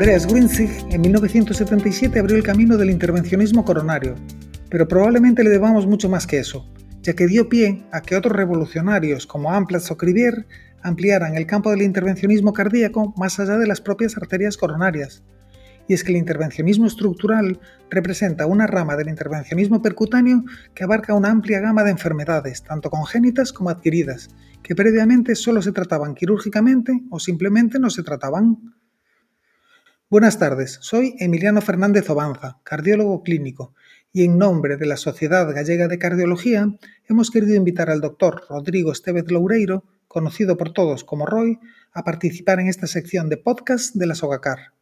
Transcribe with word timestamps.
Andreas 0.00 0.26
Grünzig 0.26 0.70
en 0.88 1.02
1977 1.02 2.18
abrió 2.18 2.34
el 2.34 2.42
camino 2.42 2.78
del 2.78 2.88
intervencionismo 2.88 3.66
coronario, 3.66 4.14
pero 4.70 4.88
probablemente 4.88 5.44
le 5.44 5.50
debamos 5.50 5.86
mucho 5.86 6.08
más 6.08 6.26
que 6.26 6.38
eso, 6.38 6.66
ya 7.02 7.12
que 7.12 7.26
dio 7.26 7.50
pie 7.50 7.84
a 7.92 8.00
que 8.00 8.16
otros 8.16 8.34
revolucionarios 8.34 9.26
como 9.26 9.52
Amplatz 9.52 9.90
o 9.90 9.98
Crivier 9.98 10.46
ampliaran 10.82 11.36
el 11.36 11.46
campo 11.46 11.70
del 11.70 11.82
intervencionismo 11.82 12.54
cardíaco 12.54 13.12
más 13.18 13.38
allá 13.40 13.58
de 13.58 13.66
las 13.66 13.82
propias 13.82 14.16
arterias 14.16 14.56
coronarias. 14.56 15.22
Y 15.86 15.92
es 15.92 16.02
que 16.02 16.12
el 16.12 16.16
intervencionismo 16.16 16.86
estructural 16.86 17.60
representa 17.90 18.46
una 18.46 18.66
rama 18.66 18.96
del 18.96 19.10
intervencionismo 19.10 19.82
percutáneo 19.82 20.44
que 20.74 20.82
abarca 20.82 21.12
una 21.12 21.28
amplia 21.28 21.60
gama 21.60 21.84
de 21.84 21.90
enfermedades, 21.90 22.62
tanto 22.62 22.88
congénitas 22.88 23.52
como 23.52 23.68
adquiridas, 23.68 24.30
que 24.62 24.74
previamente 24.74 25.34
solo 25.34 25.60
se 25.60 25.72
trataban 25.72 26.14
quirúrgicamente 26.14 27.02
o 27.10 27.20
simplemente 27.20 27.78
no 27.78 27.90
se 27.90 28.02
trataban. 28.02 28.79
Buenas 30.10 30.40
tardes, 30.40 30.78
soy 30.80 31.14
Emiliano 31.20 31.60
Fernández 31.60 32.10
Obanza, 32.10 32.58
cardiólogo 32.64 33.22
clínico, 33.22 33.76
y 34.12 34.24
en 34.24 34.38
nombre 34.38 34.76
de 34.76 34.84
la 34.84 34.96
Sociedad 34.96 35.48
Gallega 35.54 35.86
de 35.86 36.00
Cardiología 36.00 36.66
hemos 37.08 37.30
querido 37.30 37.54
invitar 37.54 37.90
al 37.90 38.00
doctor 38.00 38.42
Rodrigo 38.48 38.90
Estevez 38.90 39.30
Loureiro, 39.30 39.84
conocido 40.08 40.56
por 40.56 40.72
todos 40.72 41.04
como 41.04 41.26
Roy, 41.26 41.60
a 41.92 42.02
participar 42.02 42.58
en 42.58 42.66
esta 42.66 42.88
sección 42.88 43.28
de 43.28 43.36
podcast 43.36 43.94
de 43.94 44.08
la 44.08 44.16
Sogacar. 44.16 44.72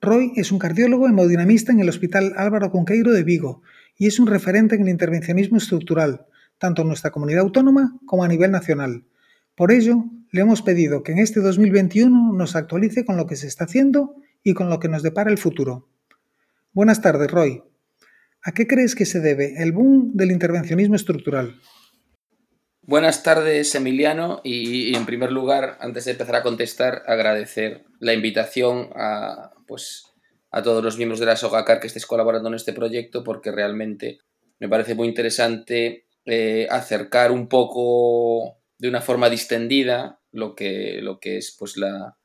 Roy 0.00 0.32
es 0.36 0.52
un 0.52 0.58
cardiólogo 0.58 1.06
hemodinamista 1.06 1.72
en 1.72 1.80
el 1.80 1.90
Hospital 1.90 2.32
Álvaro 2.38 2.70
Conqueiro 2.70 3.12
de 3.12 3.24
Vigo 3.24 3.60
y 3.98 4.06
es 4.06 4.18
un 4.18 4.26
referente 4.26 4.74
en 4.74 4.80
el 4.80 4.88
intervencionismo 4.88 5.58
estructural, 5.58 6.24
tanto 6.56 6.80
en 6.80 6.88
nuestra 6.88 7.10
comunidad 7.10 7.42
autónoma 7.42 7.98
como 8.06 8.24
a 8.24 8.28
nivel 8.28 8.52
nacional. 8.52 9.04
Por 9.54 9.70
ello, 9.70 10.02
le 10.30 10.40
hemos 10.40 10.62
pedido 10.62 11.02
que 11.02 11.12
en 11.12 11.18
este 11.18 11.40
2021 11.40 12.32
nos 12.32 12.56
actualice 12.56 13.04
con 13.04 13.18
lo 13.18 13.26
que 13.26 13.36
se 13.36 13.46
está 13.46 13.64
haciendo 13.64 14.14
y 14.42 14.54
con 14.54 14.70
lo 14.70 14.78
que 14.78 14.88
nos 14.88 15.02
depara 15.02 15.30
el 15.30 15.38
futuro. 15.38 15.88
Buenas 16.72 17.02
tardes, 17.02 17.30
Roy. 17.30 17.62
¿A 18.42 18.52
qué 18.52 18.66
crees 18.66 18.94
que 18.94 19.04
se 19.04 19.20
debe 19.20 19.62
el 19.62 19.72
boom 19.72 20.12
del 20.14 20.30
intervencionismo 20.30 20.94
estructural? 20.94 21.60
Buenas 22.82 23.22
tardes, 23.22 23.74
Emiliano, 23.74 24.40
y, 24.42 24.96
en 24.96 25.04
primer 25.04 25.30
lugar, 25.30 25.76
antes 25.80 26.06
de 26.06 26.12
empezar 26.12 26.36
a 26.36 26.42
contestar, 26.42 27.02
agradecer 27.06 27.84
la 28.00 28.14
invitación 28.14 28.88
a, 28.96 29.52
pues, 29.66 30.06
a 30.50 30.62
todos 30.62 30.82
los 30.82 30.96
miembros 30.96 31.20
de 31.20 31.26
la 31.26 31.36
SOGACAR 31.36 31.80
que 31.80 31.86
estéis 31.86 32.06
colaborando 32.06 32.48
en 32.48 32.54
este 32.54 32.72
proyecto, 32.72 33.22
porque 33.22 33.52
realmente 33.52 34.18
me 34.58 34.68
parece 34.68 34.94
muy 34.94 35.08
interesante 35.08 36.06
eh, 36.24 36.66
acercar 36.70 37.30
un 37.30 37.48
poco 37.48 38.58
de 38.78 38.88
una 38.88 39.02
forma 39.02 39.28
distendida 39.28 40.20
lo 40.32 40.54
que, 40.54 41.00
lo 41.02 41.20
que 41.20 41.36
es 41.36 41.54
pues 41.58 41.76
la, 41.76 42.16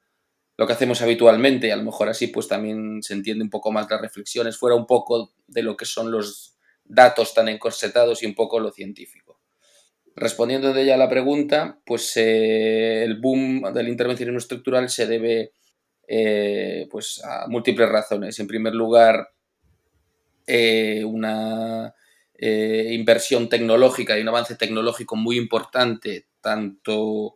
lo 0.57 0.67
que 0.67 0.73
hacemos 0.73 1.01
habitualmente. 1.01 1.71
A 1.71 1.75
lo 1.75 1.83
mejor 1.83 2.09
así 2.09 2.27
pues 2.27 2.47
también 2.47 3.01
se 3.01 3.13
entiende 3.13 3.43
un 3.43 3.49
poco 3.49 3.71
más 3.71 3.89
las 3.89 4.01
reflexiones, 4.01 4.57
fuera 4.57 4.75
un 4.75 4.85
poco 4.85 5.33
de 5.47 5.63
lo 5.63 5.75
que 5.75 5.85
son 5.85 6.11
los 6.11 6.57
datos 6.83 7.33
tan 7.33 7.49
encorsetados 7.49 8.21
y 8.23 8.25
un 8.25 8.35
poco 8.35 8.59
lo 8.59 8.71
científico. 8.71 9.39
Respondiendo 10.15 10.73
de 10.73 10.83
ella 10.83 10.95
a 10.95 10.97
la 10.97 11.09
pregunta, 11.09 11.79
pues 11.85 12.15
eh, 12.15 13.03
el 13.03 13.19
boom 13.19 13.73
del 13.73 13.89
intervencionismo 13.89 14.37
estructural 14.37 14.89
se 14.89 15.07
debe 15.07 15.51
eh, 16.07 16.87
pues 16.89 17.21
a 17.23 17.47
múltiples 17.47 17.89
razones. 17.89 18.39
En 18.39 18.47
primer 18.47 18.73
lugar, 18.73 19.29
eh, 20.47 21.03
una 21.03 21.93
inversión 22.37 23.47
tecnológica 23.47 24.17
y 24.17 24.21
un 24.21 24.27
avance 24.27 24.55
tecnológico 24.55 25.15
muy 25.15 25.37
importante, 25.37 26.27
tanto 26.41 27.35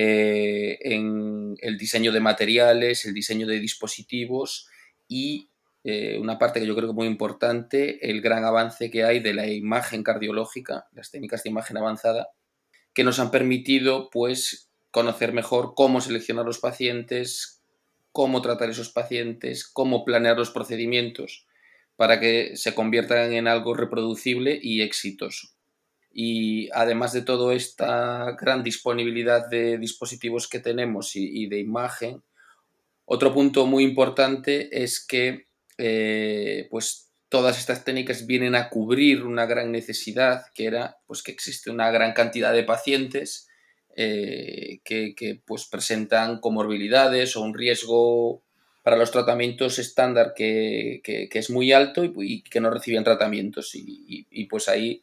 eh, 0.00 0.78
en 0.94 1.56
el 1.60 1.76
diseño 1.76 2.12
de 2.12 2.20
materiales, 2.20 3.04
el 3.04 3.14
diseño 3.14 3.48
de 3.48 3.58
dispositivos 3.58 4.68
y 5.08 5.50
eh, 5.82 6.16
una 6.20 6.38
parte 6.38 6.60
que 6.60 6.66
yo 6.68 6.76
creo 6.76 6.90
que 6.90 6.94
muy 6.94 7.08
importante, 7.08 8.08
el 8.08 8.20
gran 8.20 8.44
avance 8.44 8.92
que 8.92 9.02
hay 9.02 9.18
de 9.18 9.34
la 9.34 9.48
imagen 9.48 10.04
cardiológica, 10.04 10.86
las 10.92 11.10
técnicas 11.10 11.42
de 11.42 11.50
imagen 11.50 11.78
avanzada, 11.78 12.28
que 12.94 13.02
nos 13.02 13.18
han 13.18 13.32
permitido 13.32 14.08
pues 14.10 14.70
conocer 14.92 15.32
mejor 15.32 15.74
cómo 15.74 16.00
seleccionar 16.00 16.44
los 16.44 16.60
pacientes, 16.60 17.64
cómo 18.12 18.40
tratar 18.40 18.70
esos 18.70 18.90
pacientes, 18.90 19.66
cómo 19.66 20.04
planear 20.04 20.38
los 20.38 20.52
procedimientos 20.52 21.44
para 21.96 22.20
que 22.20 22.56
se 22.56 22.72
conviertan 22.72 23.32
en 23.32 23.48
algo 23.48 23.74
reproducible 23.74 24.60
y 24.62 24.82
exitoso 24.82 25.57
y 26.10 26.70
además 26.72 27.12
de 27.12 27.22
toda 27.22 27.54
esta 27.54 28.36
gran 28.40 28.62
disponibilidad 28.62 29.48
de 29.48 29.78
dispositivos 29.78 30.48
que 30.48 30.58
tenemos 30.58 31.14
y, 31.14 31.46
de 31.46 31.58
imagen, 31.58 32.22
otro 33.04 33.32
punto 33.32 33.66
muy 33.66 33.84
importante 33.84 34.82
es 34.82 35.04
que 35.04 35.46
eh, 35.76 36.66
pues 36.70 37.10
todas 37.28 37.58
estas 37.58 37.84
técnicas 37.84 38.26
vienen 38.26 38.54
a 38.54 38.68
cubrir 38.68 39.24
una 39.24 39.46
gran 39.46 39.70
necesidad 39.70 40.46
que 40.54 40.66
era 40.66 40.98
pues 41.06 41.22
que 41.22 41.30
existe 41.30 41.70
una 41.70 41.90
gran 41.90 42.12
cantidad 42.14 42.52
de 42.52 42.64
pacientes 42.64 43.48
eh, 43.96 44.80
que, 44.84 45.40
pues 45.44 45.66
presentan 45.66 46.40
comorbilidades 46.40 47.36
o 47.36 47.42
un 47.42 47.54
riesgo 47.54 48.42
para 48.82 48.96
los 48.96 49.10
tratamientos 49.10 49.78
estándar 49.78 50.32
que, 50.34 51.00
es 51.04 51.50
muy 51.50 51.72
alto 51.72 52.04
y, 52.04 52.42
que 52.42 52.60
no 52.60 52.70
reciben 52.70 53.04
tratamientos 53.04 53.72
y 53.74 54.44
pues 54.46 54.68
ahí 54.68 55.02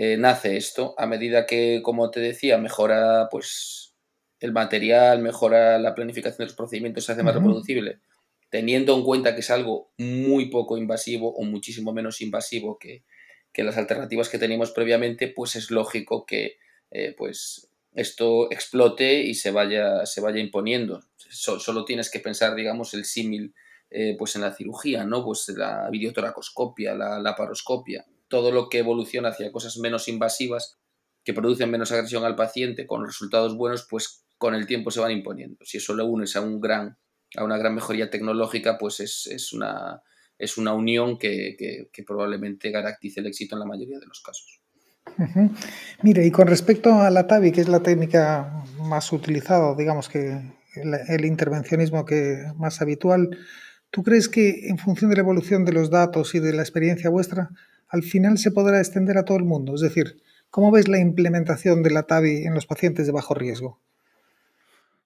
eh, 0.00 0.16
nace 0.16 0.56
esto 0.56 0.94
a 0.96 1.06
medida 1.06 1.44
que, 1.44 1.80
como 1.82 2.12
te 2.12 2.20
decía, 2.20 2.56
mejora 2.56 3.26
pues 3.32 3.96
el 4.38 4.52
material, 4.52 5.20
mejora 5.20 5.76
la 5.80 5.96
planificación 5.96 6.38
de 6.38 6.44
los 6.44 6.54
procedimientos, 6.54 7.04
se 7.04 7.10
hace 7.10 7.24
más 7.24 7.34
reproducible, 7.34 7.98
teniendo 8.48 8.96
en 8.96 9.02
cuenta 9.02 9.34
que 9.34 9.40
es 9.40 9.50
algo 9.50 9.90
muy 9.98 10.50
poco 10.50 10.78
invasivo 10.78 11.34
o 11.34 11.42
muchísimo 11.42 11.92
menos 11.92 12.20
invasivo 12.20 12.78
que, 12.78 13.02
las 13.56 13.76
alternativas 13.76 14.28
que 14.28 14.38
teníamos 14.38 14.70
previamente, 14.70 15.26
pues 15.26 15.56
es 15.56 15.72
lógico 15.72 16.26
que 16.26 16.58
eh, 16.92 17.16
pues 17.18 17.68
esto 17.92 18.52
explote 18.52 19.22
y 19.22 19.34
se 19.34 19.50
vaya, 19.50 20.06
se 20.06 20.20
vaya 20.20 20.38
imponiendo. 20.38 21.00
solo 21.28 21.84
tienes 21.84 22.08
que 22.08 22.20
pensar, 22.20 22.54
digamos, 22.54 22.94
el 22.94 23.04
símil 23.04 23.52
eh, 23.90 24.14
pues 24.16 24.36
en 24.36 24.42
la 24.42 24.54
cirugía, 24.54 25.02
¿no? 25.02 25.24
Pues 25.24 25.48
la 25.48 25.90
videotoracoscopia, 25.90 26.94
la 26.94 27.18
laparoscopia 27.18 28.06
todo 28.28 28.52
lo 28.52 28.68
que 28.68 28.78
evoluciona 28.78 29.30
hacia 29.30 29.52
cosas 29.52 29.78
menos 29.78 30.08
invasivas, 30.08 30.78
que 31.24 31.34
producen 31.34 31.70
menos 31.70 31.92
agresión 31.92 32.24
al 32.24 32.36
paciente 32.36 32.86
con 32.86 33.04
resultados 33.04 33.56
buenos, 33.56 33.86
pues 33.88 34.24
con 34.38 34.54
el 34.54 34.66
tiempo 34.66 34.90
se 34.90 35.00
van 35.00 35.10
imponiendo. 35.10 35.58
Si 35.64 35.78
eso 35.78 35.94
lo 35.94 36.06
unes 36.06 36.36
a, 36.36 36.40
un 36.40 36.60
gran, 36.60 36.96
a 37.36 37.44
una 37.44 37.58
gran 37.58 37.74
mejoría 37.74 38.08
tecnológica, 38.08 38.78
pues 38.78 39.00
es, 39.00 39.52
una, 39.52 40.02
es 40.38 40.56
una 40.56 40.72
unión 40.72 41.18
que, 41.18 41.88
probablemente 42.06 42.70
garantice 42.70 43.20
el 43.20 43.26
éxito 43.26 43.56
en 43.56 43.60
la 43.60 43.66
mayoría 43.66 43.98
de 43.98 44.06
los 44.06 44.22
casos. 44.22 44.60
Mire, 46.02 46.24
y 46.24 46.30
con 46.30 46.46
respecto 46.46 46.94
a 46.94 47.10
la 47.10 47.26
TAVI, 47.26 47.50
que 47.50 47.60
es 47.62 47.68
la 47.68 47.80
técnica 47.80 48.64
más 48.78 49.12
utilizada, 49.12 49.74
digamos 49.74 50.08
que 50.08 50.40
el, 50.76 51.24
intervencionismo 51.24 52.04
que 52.04 52.44
más 52.56 52.80
habitual, 52.80 53.36
¿tú 53.90 54.02
crees 54.02 54.28
que 54.28 54.68
en 54.68 54.78
función 54.78 55.10
de 55.10 55.16
la 55.16 55.22
evolución 55.22 55.64
de 55.64 55.72
los 55.72 55.90
datos 55.90 56.34
y 56.34 56.40
de 56.40 56.52
la 56.52 56.62
experiencia 56.62 57.10
vuestra, 57.10 57.50
al 57.88 58.02
final 58.02 58.38
se 58.38 58.50
podrá 58.50 58.78
extender 58.78 59.18
a 59.18 59.24
todo 59.24 59.38
el 59.38 59.44
mundo. 59.44 59.74
Es 59.74 59.80
decir, 59.80 60.22
¿cómo 60.50 60.70
ves 60.70 60.88
la 60.88 60.98
implementación 60.98 61.82
de 61.82 61.90
la 61.90 62.04
TAVI 62.04 62.44
en 62.44 62.54
los 62.54 62.66
pacientes 62.66 63.06
de 63.06 63.12
bajo 63.12 63.34
riesgo? 63.34 63.80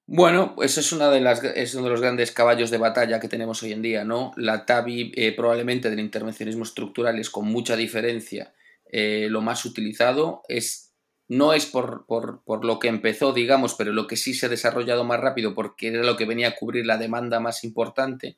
Bueno, 0.07 0.57
eso 0.63 0.81
es, 0.81 0.93
una 0.93 1.11
de 1.11 1.21
las, 1.21 1.43
es 1.45 1.75
uno 1.75 1.85
de 1.85 1.91
los 1.91 2.01
grandes 2.01 2.33
caballos 2.33 2.71
de 2.71 2.79
batalla 2.79 3.21
que 3.21 3.29
tenemos 3.29 3.63
hoy 3.63 3.73
en 3.73 3.83
día, 3.83 4.05
¿no? 4.05 4.33
La 4.37 4.67
TAVI 4.67 5.13
eh, 5.15 5.33
probablemente 5.33 5.91
del 5.91 6.01
intervencionismo 6.01 6.65
estructural 6.65 7.19
es 7.19 7.31
con 7.31 7.47
mucha 7.47 7.77
diferencia 7.77 8.53
eh, 8.91 9.29
lo 9.31 9.41
más 9.41 9.65
utilizado. 9.65 10.43
Es, 10.49 10.93
no 11.29 11.55
es 11.55 11.67
por, 11.67 12.05
por, 12.07 12.65
lo 12.65 12.79
que 12.79 12.89
empezó, 12.89 13.33
digamos, 13.33 13.75
pero 13.75 13.93
lo 13.93 14.07
que 14.07 14.17
sí 14.17 14.35
se 14.35 14.47
ha 14.47 14.49
desarrollado 14.49 15.05
más 15.05 15.21
rápido 15.21 15.55
porque 15.55 15.89
era 15.89 16.03
lo 16.03 16.17
que 16.17 16.27
venía 16.27 16.49
a 16.49 16.57
cubrir 16.57 16.85
la 16.85 16.99
demanda 16.99 17.41
más 17.41 17.65
importante 17.65 18.37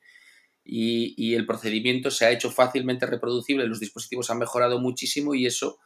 y, 0.65 1.35
el 1.35 1.47
procedimiento 1.47 2.11
se 2.11 2.25
ha 2.25 2.31
hecho 2.31 2.51
fácilmente 2.51 3.07
reproducible, 3.07 3.67
los 3.67 3.81
dispositivos 3.81 4.31
han 4.31 4.39
mejorado 4.39 4.81
muchísimo 4.81 5.35
y 5.35 5.47
eso 5.47 5.79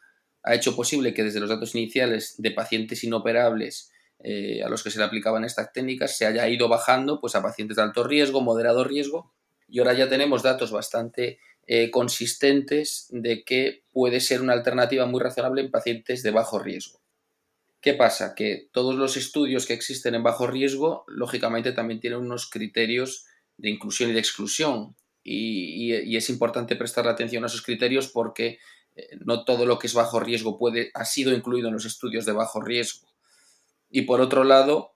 ha 0.44 0.54
hecho 0.54 0.76
posible 0.76 1.12
que 1.12 1.24
desde 1.24 1.40
los 1.40 1.48
datos 1.48 1.74
iniciales 1.74 2.36
de 2.38 2.52
pacientes 2.52 3.02
inoperables 3.02 3.90
eh, 4.20 4.62
a 4.62 4.68
los 4.68 4.82
que 4.82 4.90
se 4.90 4.98
le 4.98 5.04
aplicaban 5.04 5.44
estas 5.44 5.72
técnicas 5.72 6.16
se 6.16 6.26
haya 6.26 6.48
ido 6.48 6.68
bajando 6.68 7.20
pues, 7.20 7.34
a 7.34 7.42
pacientes 7.42 7.76
de 7.76 7.82
alto 7.82 8.04
riesgo, 8.04 8.40
moderado 8.40 8.84
riesgo 8.84 9.32
y 9.68 9.80
ahora 9.80 9.94
ya 9.94 10.08
tenemos 10.08 10.42
datos 10.42 10.70
bastante 10.70 11.38
eh, 11.66 11.90
consistentes 11.90 13.08
de 13.10 13.44
que 13.44 13.82
puede 13.92 14.20
ser 14.20 14.40
una 14.40 14.54
alternativa 14.54 15.06
muy 15.06 15.20
razonable 15.20 15.60
en 15.60 15.70
pacientes 15.70 16.22
de 16.22 16.30
bajo 16.30 16.58
riesgo. 16.58 17.00
¿Qué 17.80 17.94
pasa? 17.94 18.34
Que 18.34 18.68
todos 18.72 18.96
los 18.96 19.16
estudios 19.16 19.66
que 19.66 19.74
existen 19.74 20.14
en 20.14 20.22
bajo 20.22 20.46
riesgo, 20.46 21.04
lógicamente 21.06 21.72
también 21.72 22.00
tienen 22.00 22.20
unos 22.20 22.48
criterios 22.50 23.26
de 23.58 23.68
inclusión 23.68 24.10
y 24.10 24.14
de 24.14 24.20
exclusión. 24.20 24.96
Y, 25.22 26.16
es 26.16 26.30
importante 26.30 26.76
prestar 26.76 27.06
atención 27.06 27.44
a 27.44 27.48
esos 27.48 27.62
criterios 27.62 28.08
porque 28.08 28.58
eh, 28.96 29.08
no 29.24 29.44
todo 29.44 29.66
lo 29.66 29.78
que 29.78 29.88
es 29.88 29.94
bajo 29.94 30.20
riesgo 30.20 30.58
puede, 30.58 30.90
ha 30.94 31.04
sido 31.04 31.32
incluido 31.34 31.68
en 31.68 31.74
los 31.74 31.84
estudios 31.84 32.24
de 32.24 32.32
bajo 32.32 32.62
riesgo. 32.62 33.08
Y 33.90 34.02
por 34.02 34.20
otro 34.20 34.44
lado, 34.44 34.94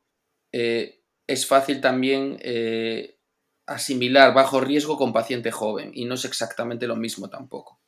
eh, 0.53 1.03
es 1.27 1.47
fácil 1.47 1.81
también 1.81 2.39
eh, 2.41 3.19
asimilar 3.67 4.33
bajo 4.33 4.61
riesgo 4.61 4.97
con 4.97 5.13
paciente 5.13 5.51
joven 5.51 5.91
y 5.95 6.05
no 6.07 6.15
es 6.15 6.25
exactamente 6.25 6.87
lo 6.87 6.97
mismo 6.97 7.29
tampoco. 7.29 7.81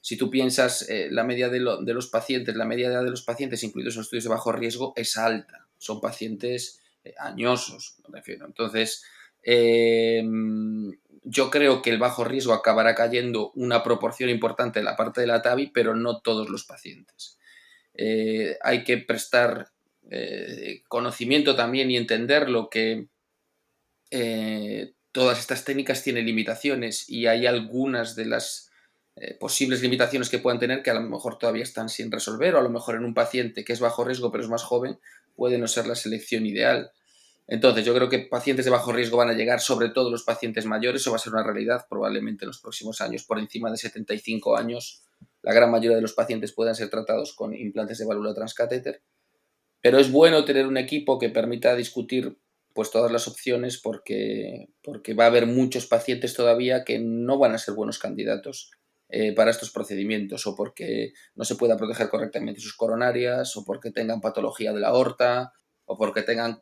Si 0.00 0.16
tú 0.16 0.30
piensas 0.30 0.86
la 1.10 1.24
media 1.24 1.48
de, 1.48 1.58
los 1.58 2.06
pacientes, 2.06 2.54
la 2.54 2.64
media 2.64 2.86
edad 2.86 3.02
de 3.02 3.10
los 3.10 3.22
pacientes 3.22 3.62
incluidos 3.62 3.96
en 3.96 4.02
estudios 4.02 4.24
de 4.24 4.30
bajo 4.30 4.52
riesgo 4.52 4.92
es 4.96 5.16
alta, 5.16 5.66
son 5.76 6.00
pacientes 6.00 6.80
añosos, 7.18 7.96
me 8.06 8.18
refiero. 8.18 8.46
Entonces, 8.46 9.02
em, 9.50 10.92
yo 11.24 11.50
creo 11.50 11.82
que 11.82 11.90
el 11.90 11.98
bajo 11.98 12.24
riesgo 12.24 12.52
acabará 12.52 12.94
cayendo 12.94 13.50
una 13.54 13.82
proporción 13.82 14.30
importante 14.30 14.78
en 14.78 14.84
la 14.84 14.96
parte 14.96 15.20
de 15.20 15.26
la 15.26 15.42
TAVI, 15.42 15.68
pero 15.68 15.94
no 15.94 16.20
todos 16.20 16.48
los 16.50 16.64
pacientes. 16.64 17.38
Eh, 17.94 18.56
hay 18.62 18.84
que 18.84 18.98
prestar 18.98 19.70
conocimiento 20.88 21.54
también 21.54 21.90
y 21.90 21.98
entender 21.98 22.48
lo 22.48 22.70
que 22.70 23.08
todas 25.12 25.38
estas 25.38 25.64
técnicas 25.64 26.02
tienen 26.02 26.26
limitaciones 26.26 27.08
y 27.08 27.26
hay 27.26 27.46
algunas 27.46 28.14
de 28.16 28.24
las 28.24 28.70
eh, 29.16 29.34
posibles 29.34 29.82
limitaciones 29.82 30.28
que 30.28 30.38
puedan 30.38 30.60
tener 30.60 30.82
que 30.82 30.90
a 30.90 30.94
lo 30.94 31.00
mejor 31.00 31.38
todavía 31.38 31.64
están 31.64 31.88
sin 31.88 32.12
resolver 32.12 32.54
o 32.54 32.58
a 32.58 32.62
lo 32.62 32.70
mejor 32.70 32.94
en 32.94 33.04
un 33.04 33.14
paciente 33.14 33.64
que 33.64 33.72
es 33.72 33.80
bajo 33.80 34.04
riesgo 34.04 34.30
pero 34.30 34.44
es 34.44 34.50
más 34.50 34.62
joven 34.62 35.00
puede 35.34 35.58
no 35.58 35.66
ser 35.66 35.86
la 35.88 35.96
selección 35.96 36.46
ideal. 36.46 36.92
Entonces 37.48 37.82
yo 37.86 37.94
creo 37.94 38.10
que 38.10 38.18
pacientes 38.18 38.66
de 38.66 38.70
bajo 38.70 38.92
riesgo 38.92 39.16
van 39.16 39.30
a 39.30 39.32
llegar, 39.32 39.60
sobre 39.60 39.88
todo 39.88 40.10
los 40.10 40.22
pacientes 40.22 40.66
mayores, 40.66 41.00
eso 41.00 41.10
va 41.10 41.16
a 41.16 41.20
ser 41.20 41.32
una 41.32 41.42
realidad 41.42 41.86
probablemente 41.88 42.44
en 42.44 42.48
los 42.48 42.60
próximos 42.60 43.00
años. 43.00 43.24
Por 43.24 43.38
encima 43.38 43.70
de 43.70 43.78
75 43.78 44.56
años, 44.56 45.02
la 45.42 45.54
gran 45.54 45.70
mayoría 45.70 45.96
de 45.96 46.02
los 46.02 46.12
pacientes 46.12 46.52
puedan 46.52 46.74
ser 46.74 46.90
tratados 46.90 47.32
con 47.32 47.54
implantes 47.54 47.96
de 47.98 48.04
válvula 48.04 48.34
transcatéter. 48.34 49.02
Pero 49.80 49.98
es 49.98 50.12
bueno 50.12 50.44
tener 50.44 50.66
un 50.66 50.76
equipo 50.76 51.18
que 51.18 51.30
permita 51.30 51.74
discutir 51.74 52.36
pues 52.74 52.90
todas 52.90 53.10
las 53.10 53.26
opciones 53.26 53.80
porque, 53.80 54.68
porque 54.82 55.14
va 55.14 55.24
a 55.24 55.28
haber 55.28 55.46
muchos 55.46 55.86
pacientes 55.86 56.34
todavía 56.34 56.84
que 56.84 56.98
no 56.98 57.38
van 57.38 57.52
a 57.54 57.58
ser 57.58 57.74
buenos 57.74 57.98
candidatos 57.98 58.72
eh, 59.08 59.34
para 59.34 59.50
estos 59.50 59.70
procedimientos 59.70 60.46
o 60.46 60.54
porque 60.54 61.14
no 61.34 61.44
se 61.44 61.54
pueda 61.54 61.78
proteger 61.78 62.10
correctamente 62.10 62.60
sus 62.60 62.76
coronarias 62.76 63.56
o 63.56 63.64
porque 63.64 63.90
tengan 63.90 64.20
patología 64.20 64.74
de 64.74 64.80
la 64.80 64.88
aorta 64.88 65.54
o 65.86 65.96
porque 65.96 66.22
tengan 66.22 66.60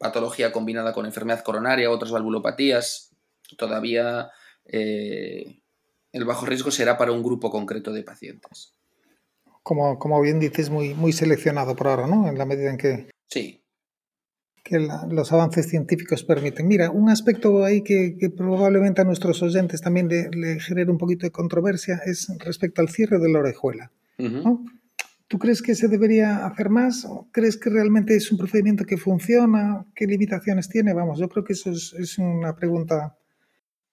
patología 0.00 0.50
combinada 0.50 0.94
con 0.94 1.04
enfermedad 1.04 1.44
coronaria 1.44 1.90
otras 1.90 2.10
valvulopatías. 2.10 3.14
Todavía 3.58 4.30
eh, 4.64 5.60
el 6.12 6.24
bajo 6.24 6.46
riesgo 6.46 6.70
será 6.70 6.96
para 6.96 7.12
un 7.12 7.22
grupo 7.22 7.50
concreto 7.50 7.92
de 7.92 8.02
pacientes. 8.02 8.74
Como, 9.62 9.98
como 9.98 10.20
bien 10.22 10.40
dices, 10.40 10.70
muy, 10.70 10.94
muy 10.94 11.12
seleccionado 11.12 11.76
por 11.76 11.88
ahora, 11.88 12.06
¿no? 12.06 12.26
En 12.28 12.38
la 12.38 12.46
medida 12.46 12.70
en 12.70 12.78
que... 12.78 13.10
Sí, 13.26 13.62
que 14.64 14.78
los 14.78 15.32
avances 15.32 15.68
científicos 15.68 16.24
permiten. 16.24 16.66
Mira, 16.66 16.90
un 16.90 17.10
aspecto 17.10 17.62
ahí 17.64 17.82
que, 17.82 18.16
probablemente 18.34 19.02
a 19.02 19.04
nuestros 19.04 19.42
oyentes 19.42 19.82
también 19.82 20.08
le, 20.08 20.60
genere 20.60 20.90
un 20.90 20.98
poquito 20.98 21.26
de 21.26 21.30
controversia 21.30 22.00
es 22.06 22.32
respecto 22.38 22.80
al 22.80 22.88
cierre 22.88 23.18
de 23.18 23.30
la 23.30 23.40
orejuela. 23.40 23.92
¿Tú 25.30 25.38
crees 25.38 25.62
que 25.62 25.76
se 25.76 25.86
debería 25.86 26.44
hacer 26.44 26.70
más? 26.70 27.06
¿Crees 27.30 27.56
que 27.56 27.70
realmente 27.70 28.16
es 28.16 28.32
un 28.32 28.38
procedimiento 28.38 28.84
que 28.84 28.96
funciona? 28.96 29.86
¿Qué 29.94 30.04
limitaciones 30.04 30.68
tiene? 30.68 30.92
Vamos, 30.92 31.20
yo 31.20 31.28
creo 31.28 31.44
que 31.44 31.52
eso 31.52 31.70
es, 31.70 32.18
una 32.18 32.56
pregunta 32.56 33.16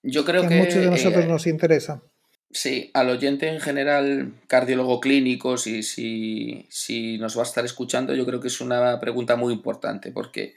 yo 0.01 0.25
creo 0.25 0.47
que, 0.47 0.55
a 0.55 0.57
muchos 0.57 0.81
de 0.81 0.89
nosotros 0.89 1.25
eh, 1.25 1.27
nos 1.27 1.45
interesa. 1.45 2.01
Sí, 2.49 2.89
al 2.95 3.11
oyente 3.11 3.49
en 3.49 3.59
general, 3.59 4.33
cardiólogo 4.47 4.99
clínico, 4.99 5.57
si, 5.57 5.83
si, 5.83 6.65
si, 6.71 7.19
nos 7.19 7.37
va 7.37 7.41
a 7.41 7.45
estar 7.45 7.63
escuchando, 7.63 8.15
yo 8.15 8.25
creo 8.25 8.39
que 8.39 8.47
es 8.47 8.59
una 8.59 8.99
pregunta 8.99 9.35
muy 9.35 9.53
importante, 9.53 10.11
porque 10.11 10.55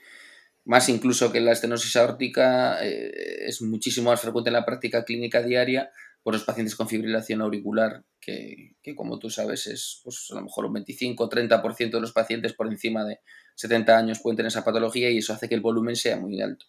más 0.64 0.88
incluso 0.88 1.30
que 1.30 1.40
la 1.40 1.52
estenosis 1.52 1.94
aórtica 1.96 2.82
eh, 2.82 3.44
es 3.44 3.60
muchísimo 3.60 4.08
más 4.08 4.22
frecuente 4.22 4.48
en 4.48 4.54
la 4.54 4.64
práctica 4.64 5.04
clínica 5.04 5.42
diaria 5.42 5.90
por 6.22 6.34
los 6.34 6.44
pacientes 6.44 6.76
con 6.76 6.88
fibrilación 6.88 7.40
auricular, 7.40 8.04
que, 8.20 8.76
que 8.82 8.94
como 8.94 9.18
tú 9.18 9.30
sabes 9.30 9.66
es 9.66 10.00
pues, 10.04 10.28
a 10.30 10.36
lo 10.36 10.42
mejor 10.42 10.66
un 10.66 10.74
25 10.74 11.24
o 11.24 11.28
30% 11.30 11.90
de 11.90 12.00
los 12.00 12.12
pacientes 12.12 12.52
por 12.52 12.66
encima 12.66 13.04
de 13.04 13.20
70 13.54 13.96
años 13.96 14.20
pueden 14.20 14.36
tener 14.36 14.48
esa 14.48 14.64
patología 14.64 15.10
y 15.10 15.18
eso 15.18 15.32
hace 15.32 15.48
que 15.48 15.54
el 15.54 15.60
volumen 15.60 15.96
sea 15.96 16.18
muy 16.18 16.40
alto. 16.40 16.66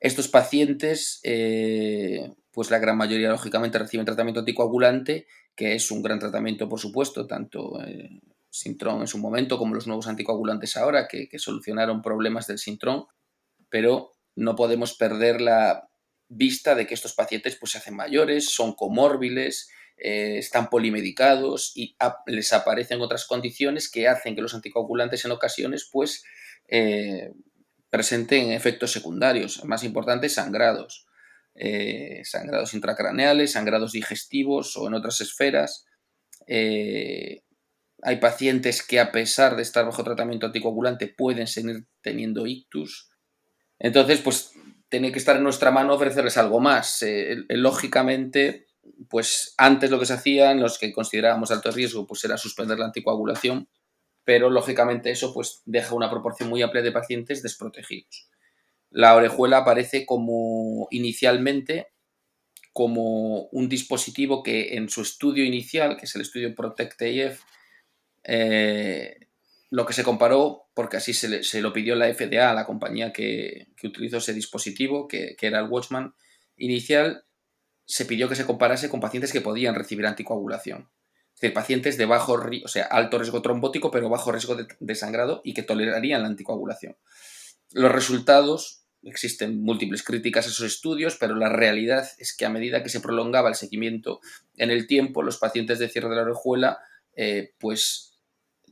Estos 0.00 0.28
pacientes 0.28 1.20
eh, 1.22 2.32
pues 2.52 2.70
la 2.70 2.78
gran 2.78 2.96
mayoría, 2.96 3.30
lógicamente, 3.30 3.78
reciben 3.78 4.06
tratamiento 4.06 4.40
anticoagulante, 4.40 5.26
que 5.56 5.74
es 5.74 5.90
un 5.90 6.02
gran 6.02 6.18
tratamiento, 6.18 6.68
por 6.68 6.78
supuesto, 6.78 7.26
tanto 7.26 7.82
eh, 7.82 8.20
en 8.66 9.06
su 9.06 9.18
momento 9.18 9.56
como 9.56 9.74
los 9.74 9.86
nuevos 9.86 10.06
anticoagulantes 10.06 10.76
ahora, 10.76 11.08
que, 11.08 11.28
solucionaron 11.38 12.02
problemas 12.02 12.46
del 12.46 12.58
Sintron, 12.58 13.06
pero 13.70 14.12
no 14.36 14.54
podemos 14.54 14.94
perder 14.94 15.40
la 15.40 15.88
vista 16.34 16.74
de 16.74 16.86
que 16.86 16.94
estos 16.94 17.14
pacientes 17.14 17.56
pues, 17.56 17.72
se 17.72 17.78
hacen 17.78 17.94
mayores, 17.94 18.50
son 18.50 18.74
comórbiles, 18.74 19.68
eh, 19.98 20.38
están 20.38 20.68
polimedicados 20.70 21.72
y 21.76 21.96
les 22.26 22.52
aparecen 22.52 23.00
otras 23.00 23.26
condiciones 23.26 23.90
que 23.90 24.08
hacen 24.08 24.34
que 24.34 24.42
los 24.42 24.54
anticoagulantes 24.54 25.24
en 25.24 25.30
ocasiones 25.30 25.88
pues, 25.92 26.24
eh, 26.68 27.32
presenten 27.90 28.52
efectos 28.52 28.90
secundarios, 28.92 29.64
más 29.64 29.84
importantes 29.84 30.34
sangrados. 30.34 31.06
Eh, 31.54 32.22
sangrados 32.24 32.72
intracraneales, 32.72 33.52
sangrados 33.52 33.92
digestivos 33.92 34.74
o 34.78 34.86
en 34.86 34.94
otras 34.94 35.20
esferas. 35.20 35.84
Hay 38.04 38.16
pacientes 38.16 38.82
que 38.82 38.98
a 38.98 39.12
pesar 39.12 39.54
de 39.54 39.62
estar 39.62 39.84
bajo 39.84 40.02
tratamiento 40.02 40.46
anticoagulante 40.46 41.08
pueden 41.08 41.46
seguir 41.46 41.86
teniendo 42.00 42.46
ictus. 42.46 43.10
Entonces, 43.78 44.20
pues 44.20 44.52
tiene 44.92 45.10
que 45.10 45.18
estar 45.18 45.36
en 45.36 45.42
nuestra 45.42 45.72
mano 45.72 45.94
ofrecerles 45.94 46.36
algo 46.36 46.60
más. 46.60 47.02
Eh, 47.02 47.44
lógicamente, 47.48 48.68
pues 49.08 49.54
antes 49.58 49.90
lo 49.90 49.98
que 49.98 50.06
se 50.06 50.12
hacía 50.12 50.52
en 50.52 50.60
los 50.60 50.78
que 50.78 50.92
considerábamos 50.92 51.50
alto 51.50 51.72
riesgo, 51.72 52.06
pues 52.06 52.22
era 52.22 52.36
suspender 52.36 52.78
la 52.78 52.86
anticoagulación, 52.86 53.68
pero 54.22 54.50
lógicamente 54.50 55.10
eso 55.10 55.34
pues 55.34 55.62
deja 55.64 55.96
una 55.96 56.10
proporción 56.10 56.48
muy 56.48 56.62
amplia 56.62 56.82
de 56.82 56.92
pacientes 56.92 57.42
desprotegidos 57.42 58.28
la 58.92 59.14
orejuela 59.16 59.58
aparece 59.58 60.06
como 60.06 60.86
inicialmente 60.90 61.88
como 62.72 63.48
un 63.48 63.68
dispositivo 63.68 64.42
que 64.42 64.76
en 64.76 64.88
su 64.88 65.02
estudio 65.02 65.44
inicial, 65.44 65.96
que 65.96 66.06
es 66.06 66.14
el 66.14 66.22
estudio 66.22 66.54
Protect 66.54 67.02
AF, 67.02 67.40
eh, 68.24 69.28
lo 69.70 69.84
que 69.84 69.92
se 69.92 70.04
comparó, 70.04 70.61
porque 70.74 70.96
así 70.96 71.12
se, 71.12 71.60
lo 71.60 71.72
pidió 71.72 71.94
la 71.94 72.12
FDA, 72.12 72.52
la 72.54 72.66
compañía 72.66 73.12
que, 73.12 73.68
utilizó 73.82 74.18
ese 74.18 74.34
dispositivo, 74.34 75.08
que, 75.08 75.36
era 75.40 75.60
el 75.60 75.68
Watchman 75.68 76.14
inicial, 76.56 77.24
se 77.84 78.04
pidió 78.06 78.28
que 78.28 78.36
se 78.36 78.46
comparase 78.46 78.88
con 78.88 79.00
pacientes 79.00 79.32
que 79.32 79.40
podían 79.40 79.74
recibir 79.74 80.06
anticoagulación. 80.06 80.90
Es 81.34 81.40
decir, 81.40 81.54
pacientes 81.54 81.98
de 81.98 82.06
bajo, 82.06 82.34
o 82.64 82.68
sea, 82.68 82.84
alto 82.84 83.18
riesgo 83.18 83.42
trombótico, 83.42 83.90
pero 83.90 84.08
bajo 84.08 84.32
riesgo 84.32 84.56
de 84.56 84.94
sangrado 84.94 85.40
y 85.44 85.54
que 85.54 85.62
tolerarían 85.62 86.22
la 86.22 86.28
anticoagulación. 86.28 86.96
Los 87.72 87.90
resultados 87.90 88.82
Existen 89.04 89.60
múltiples 89.62 90.04
críticas 90.04 90.46
a 90.46 90.50
esos 90.50 90.64
estudios, 90.64 91.16
pero 91.18 91.34
la 91.34 91.48
realidad 91.48 92.08
es 92.18 92.36
que 92.36 92.44
a 92.44 92.50
medida 92.50 92.84
que 92.84 92.88
se 92.88 93.00
prolongaba 93.00 93.48
el 93.48 93.56
seguimiento 93.56 94.20
en 94.56 94.70
el 94.70 94.86
tiempo, 94.86 95.24
los 95.24 95.38
pacientes 95.38 95.80
de 95.80 95.88
cierre 95.88 96.08
de 96.08 96.16
la 96.16 96.22
orejuela 96.22 96.78
eh, 97.16 97.52
pues 97.58 98.14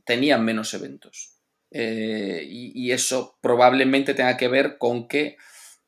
tenían 0.05 0.45
menos 0.45 0.73
eventos. 0.73 1.30
Eh, 1.71 2.45
y, 2.47 2.91
eso 2.91 3.37
probablemente 3.41 4.13
tenga 4.13 4.35
que 4.35 4.49
ver 4.49 4.77
con 4.77 5.07
que 5.07 5.37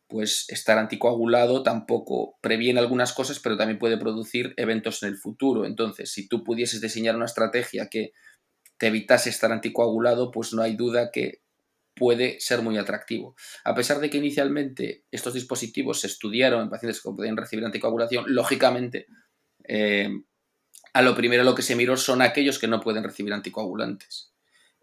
pues 0.07 0.45
estar 0.47 0.77
anticoagulado 0.77 1.63
tampoco 1.63 2.37
previene 2.41 2.79
algunas 2.79 3.13
cosas, 3.13 3.39
pero 3.39 3.57
también 3.57 3.79
puede 3.79 3.97
producir 3.97 4.53
eventos 4.57 5.03
en 5.03 5.09
el 5.09 5.17
futuro. 5.17 5.65
Entonces, 5.65 6.11
si 6.11 6.27
tú 6.27 6.43
pudieses 6.43 6.81
diseñar 6.81 7.15
una 7.15 7.25
estrategia 7.25 7.89
que 7.89 8.13
te 8.77 8.87
evitase 8.87 9.29
estar 9.29 9.51
anticoagulado, 9.51 10.31
pues 10.31 10.53
no 10.53 10.61
hay 10.61 10.75
duda 10.75 11.11
que 11.11 11.41
puede 11.95 12.39
ser 12.39 12.61
muy 12.61 12.77
atractivo. 12.77 13.35
A 13.63 13.75
pesar 13.75 13.99
de 13.99 14.09
que 14.09 14.17
inicialmente 14.17 15.05
estos 15.11 15.33
dispositivos 15.33 16.01
se 16.01 16.07
estudiaron 16.07 16.61
en 16.61 16.69
pacientes 16.69 17.01
que 17.01 17.09
podían 17.11 17.37
recibir 17.37 17.65
anticoagulación, 17.65 18.25
lógicamente, 18.27 19.07
eh, 19.67 20.09
a 20.93 21.01
lo 21.01 21.15
primero 21.15 21.43
lo 21.43 21.55
que 21.55 21.61
se 21.61 21.75
miró 21.75 21.97
son 21.97 22.21
aquellos 22.21 22.59
que 22.59 22.67
no 22.67 22.81
pueden 22.81 23.03
recibir 23.03 23.33
anticoagulantes. 23.33 24.32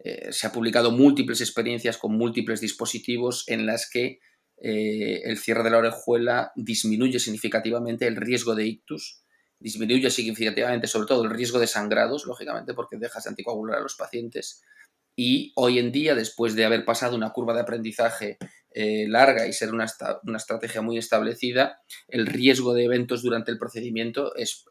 Eh, 0.03 0.31
se 0.31 0.47
ha 0.47 0.51
publicado 0.51 0.91
múltiples 0.91 1.41
experiencias 1.41 1.97
con 1.97 2.17
múltiples 2.17 2.59
dispositivos 2.59 3.43
en 3.47 3.65
las 3.65 3.89
que 3.89 4.19
eh, 4.63 5.21
el 5.23 5.37
cierre 5.37 5.63
de 5.63 5.71
la 5.71 5.77
orejuela 5.77 6.51
disminuye 6.55 7.19
significativamente 7.19 8.07
el 8.07 8.15
riesgo 8.15 8.55
de 8.55 8.65
ictus, 8.65 9.23
disminuye 9.59 10.09
significativamente 10.09 10.87
sobre 10.87 11.07
todo 11.07 11.23
el 11.23 11.29
riesgo 11.29 11.59
de 11.59 11.67
sangrados, 11.67 12.25
lógicamente, 12.25 12.73
porque 12.73 12.97
dejas 12.97 13.23
de 13.23 13.29
anticoagular 13.29 13.77
a 13.77 13.81
los 13.81 13.95
pacientes, 13.95 14.63
y 15.15 15.51
hoy 15.55 15.79
en 15.79 15.91
día, 15.91 16.15
después 16.15 16.55
de 16.55 16.65
haber 16.65 16.85
pasado 16.85 17.15
una 17.15 17.31
curva 17.31 17.53
de 17.53 17.61
aprendizaje 17.61 18.37
eh, 18.73 19.05
larga 19.07 19.45
y 19.47 19.53
ser 19.53 19.73
una, 19.73 19.85
estrategia 19.85 20.81
muy 20.81 20.97
establecida, 20.97 21.81
el 22.07 22.25
riesgo 22.25 22.73
de 22.73 22.85
eventos 22.85 23.21
durante 23.21 23.51
el 23.51 23.57
procedimiento 23.57 24.33
es, 24.35 24.65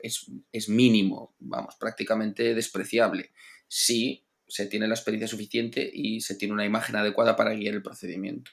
mínimo, 0.69 1.35
vamos, 1.39 1.77
prácticamente 1.79 2.55
despreciable, 2.55 3.33
si 3.69 4.25
se 4.51 4.67
tiene 4.67 4.89
la 4.89 4.95
experiencia 4.95 5.29
suficiente 5.29 5.89
y 5.93 6.21
se 6.21 6.35
tiene 6.35 6.53
una 6.53 6.67
imagen 6.67 6.97
adecuada 6.97 7.37
para 7.37 7.55
guiar 7.55 7.75
el 7.75 7.83
procedimiento. 7.83 8.51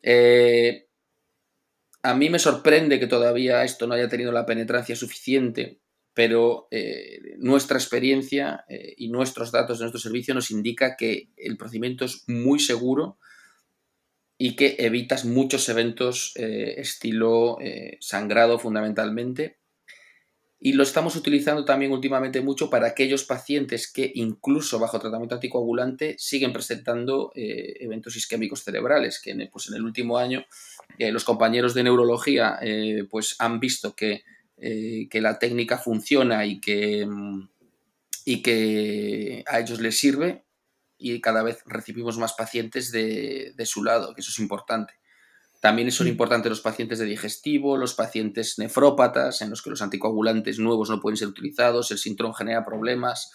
Eh, 0.00 0.86
a 2.02 2.14
mí 2.14 2.30
me 2.30 2.38
sorprende 2.38 2.98
que 2.98 3.06
todavía 3.06 3.64
esto 3.64 3.86
no 3.86 3.94
haya 3.94 4.08
tenido 4.08 4.32
la 4.32 4.46
penetrancia 4.46 4.96
suficiente, 4.96 5.80
pero 6.14 6.68
eh, 6.70 7.36
nuestra 7.38 7.78
experiencia 7.78 8.64
eh, 8.68 8.94
y 8.96 9.08
nuestros 9.08 9.52
datos 9.52 9.78
de 9.78 9.84
nuestro 9.84 10.00
servicio 10.00 10.34
nos 10.34 10.50
indica 10.50 10.96
que 10.96 11.30
el 11.36 11.56
procedimiento 11.56 12.04
es 12.04 12.24
muy 12.28 12.58
seguro 12.58 13.18
y 14.38 14.56
que 14.56 14.76
evitas 14.78 15.24
muchos 15.24 15.68
eventos 15.68 16.32
estilo 16.36 17.58
sangrado 18.00 18.58
fundamentalmente. 18.58 19.61
Y 20.64 20.74
lo 20.74 20.84
estamos 20.84 21.16
utilizando 21.16 21.64
también 21.64 21.90
últimamente 21.90 22.40
mucho 22.40 22.70
para 22.70 22.86
aquellos 22.86 23.24
pacientes 23.24 23.90
que 23.90 24.12
incluso 24.14 24.78
bajo 24.78 25.00
tratamiento 25.00 25.34
anticoagulante 25.34 26.14
siguen 26.18 26.52
presentando 26.52 27.32
eventos 27.34 28.14
isquémicos 28.14 28.62
cerebrales, 28.62 29.20
que 29.20 29.32
en, 29.32 29.50
pues 29.52 29.68
el 29.74 29.82
último 29.82 30.18
año 30.18 30.44
los 30.98 31.24
compañeros 31.24 31.74
de 31.74 31.82
neurología 31.82 32.60
pues 33.10 33.34
han 33.40 33.58
visto 33.58 33.96
que 33.96 34.22
eh, 34.64 35.08
que 35.10 35.20
la 35.20 35.40
técnica 35.40 35.76
funciona 35.76 36.46
y 36.46 36.60
que, 36.60 37.04
mm, 37.04 37.48
y 38.24 38.42
que 38.42 39.42
a 39.48 39.58
ellos 39.58 39.80
les 39.80 39.98
sirve 39.98 40.44
y 40.96 41.20
cada 41.20 41.42
vez 41.42 41.64
recibimos 41.66 42.16
más 42.16 42.34
pacientes 42.34 42.92
de, 42.92 43.54
su 43.64 43.82
lado, 43.82 44.14
que 44.14 44.20
eso 44.20 44.30
es 44.30 44.38
importante. 44.38 44.94
También 45.62 45.92
son 45.92 46.08
importantes 46.08 46.50
los 46.50 46.60
pacientes 46.60 46.98
de 46.98 47.04
digestivo, 47.04 47.76
los 47.76 47.94
pacientes 47.94 48.58
nefrópatas, 48.58 49.42
en 49.42 49.50
los 49.50 49.62
que 49.62 49.70
los 49.70 49.80
anticoagulantes 49.80 50.58
nuevos 50.58 50.90
no 50.90 51.00
pueden 51.00 51.16
ser 51.16 51.28
utilizados, 51.28 51.92
el 51.92 51.98
síndrome 51.98 52.34
genera 52.36 52.64
problemas. 52.64 53.30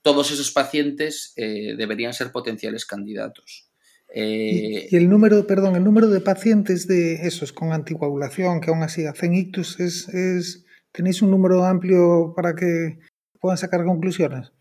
Todos 0.00 0.30
esos 0.30 0.52
pacientes 0.52 1.32
eh, 1.34 1.74
deberían 1.76 2.14
ser 2.14 2.30
potenciales 2.30 2.86
candidatos. 2.86 3.68
Eh, 4.14 4.86
y, 4.92 4.96
el 4.96 5.10
número, 5.10 5.44
perdón, 5.48 5.74
el 5.74 5.82
número 5.82 6.06
de 6.06 6.20
pacientes 6.20 6.86
de 6.86 7.26
esos 7.26 7.52
con 7.52 7.72
anticoagulación 7.72 8.60
que 8.60 8.70
aún 8.70 8.84
así 8.84 9.04
hacen 9.04 9.34
ictus 9.34 9.80
es, 9.80 10.08
es 10.10 10.64
¿tenéis 10.92 11.20
un 11.20 11.32
número 11.32 11.64
amplio 11.64 12.32
para 12.36 12.54
que 12.54 13.00
puedan 13.40 13.58
sacar 13.58 13.84
conclusiones? 13.84 14.52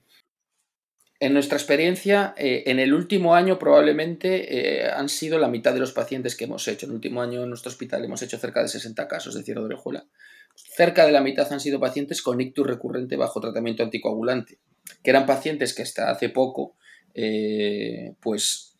En 1.20 1.34
nuestra 1.34 1.58
experiencia, 1.58 2.34
eh, 2.38 2.64
en 2.68 2.80
el 2.80 2.94
último 2.94 3.36
año 3.36 3.58
probablemente 3.58 4.84
eh, 4.84 4.90
han 4.90 5.08
sido 5.08 5.40
la 5.40 5.48
mitad 5.48 5.74
de 5.74 5.80
los 5.80 5.94
pacientes 5.94 6.36
que 6.36 6.44
hemos 6.44 6.68
hecho. 6.68 6.86
En 6.86 6.92
el 6.92 6.96
último 6.96 7.22
año 7.22 7.44
en 7.44 7.50
nuestro 7.50 7.70
hospital 7.70 8.04
hemos 8.04 8.22
hecho 8.22 8.38
cerca 8.38 8.62
de 8.62 8.68
60 8.68 9.08
casos 9.08 9.34
de 9.34 9.44
cierre 9.44 9.62
de 9.62 9.68
orejuela. 9.68 10.06
Cerca 10.56 11.06
de 11.06 11.12
la 11.12 11.22
mitad 11.22 11.52
han 11.52 11.60
sido 11.60 11.80
pacientes 11.80 12.22
con 12.22 12.40
ictus 12.42 12.68
recurrente 12.68 13.16
bajo 13.16 13.40
tratamiento 13.40 13.84
anticoagulante, 13.84 14.60
que 15.04 15.10
eran 15.10 15.26
pacientes 15.26 15.74
que 15.74 15.84
hasta 15.84 16.12
hace 16.12 16.30
poco 16.30 16.76
pues 18.20 18.76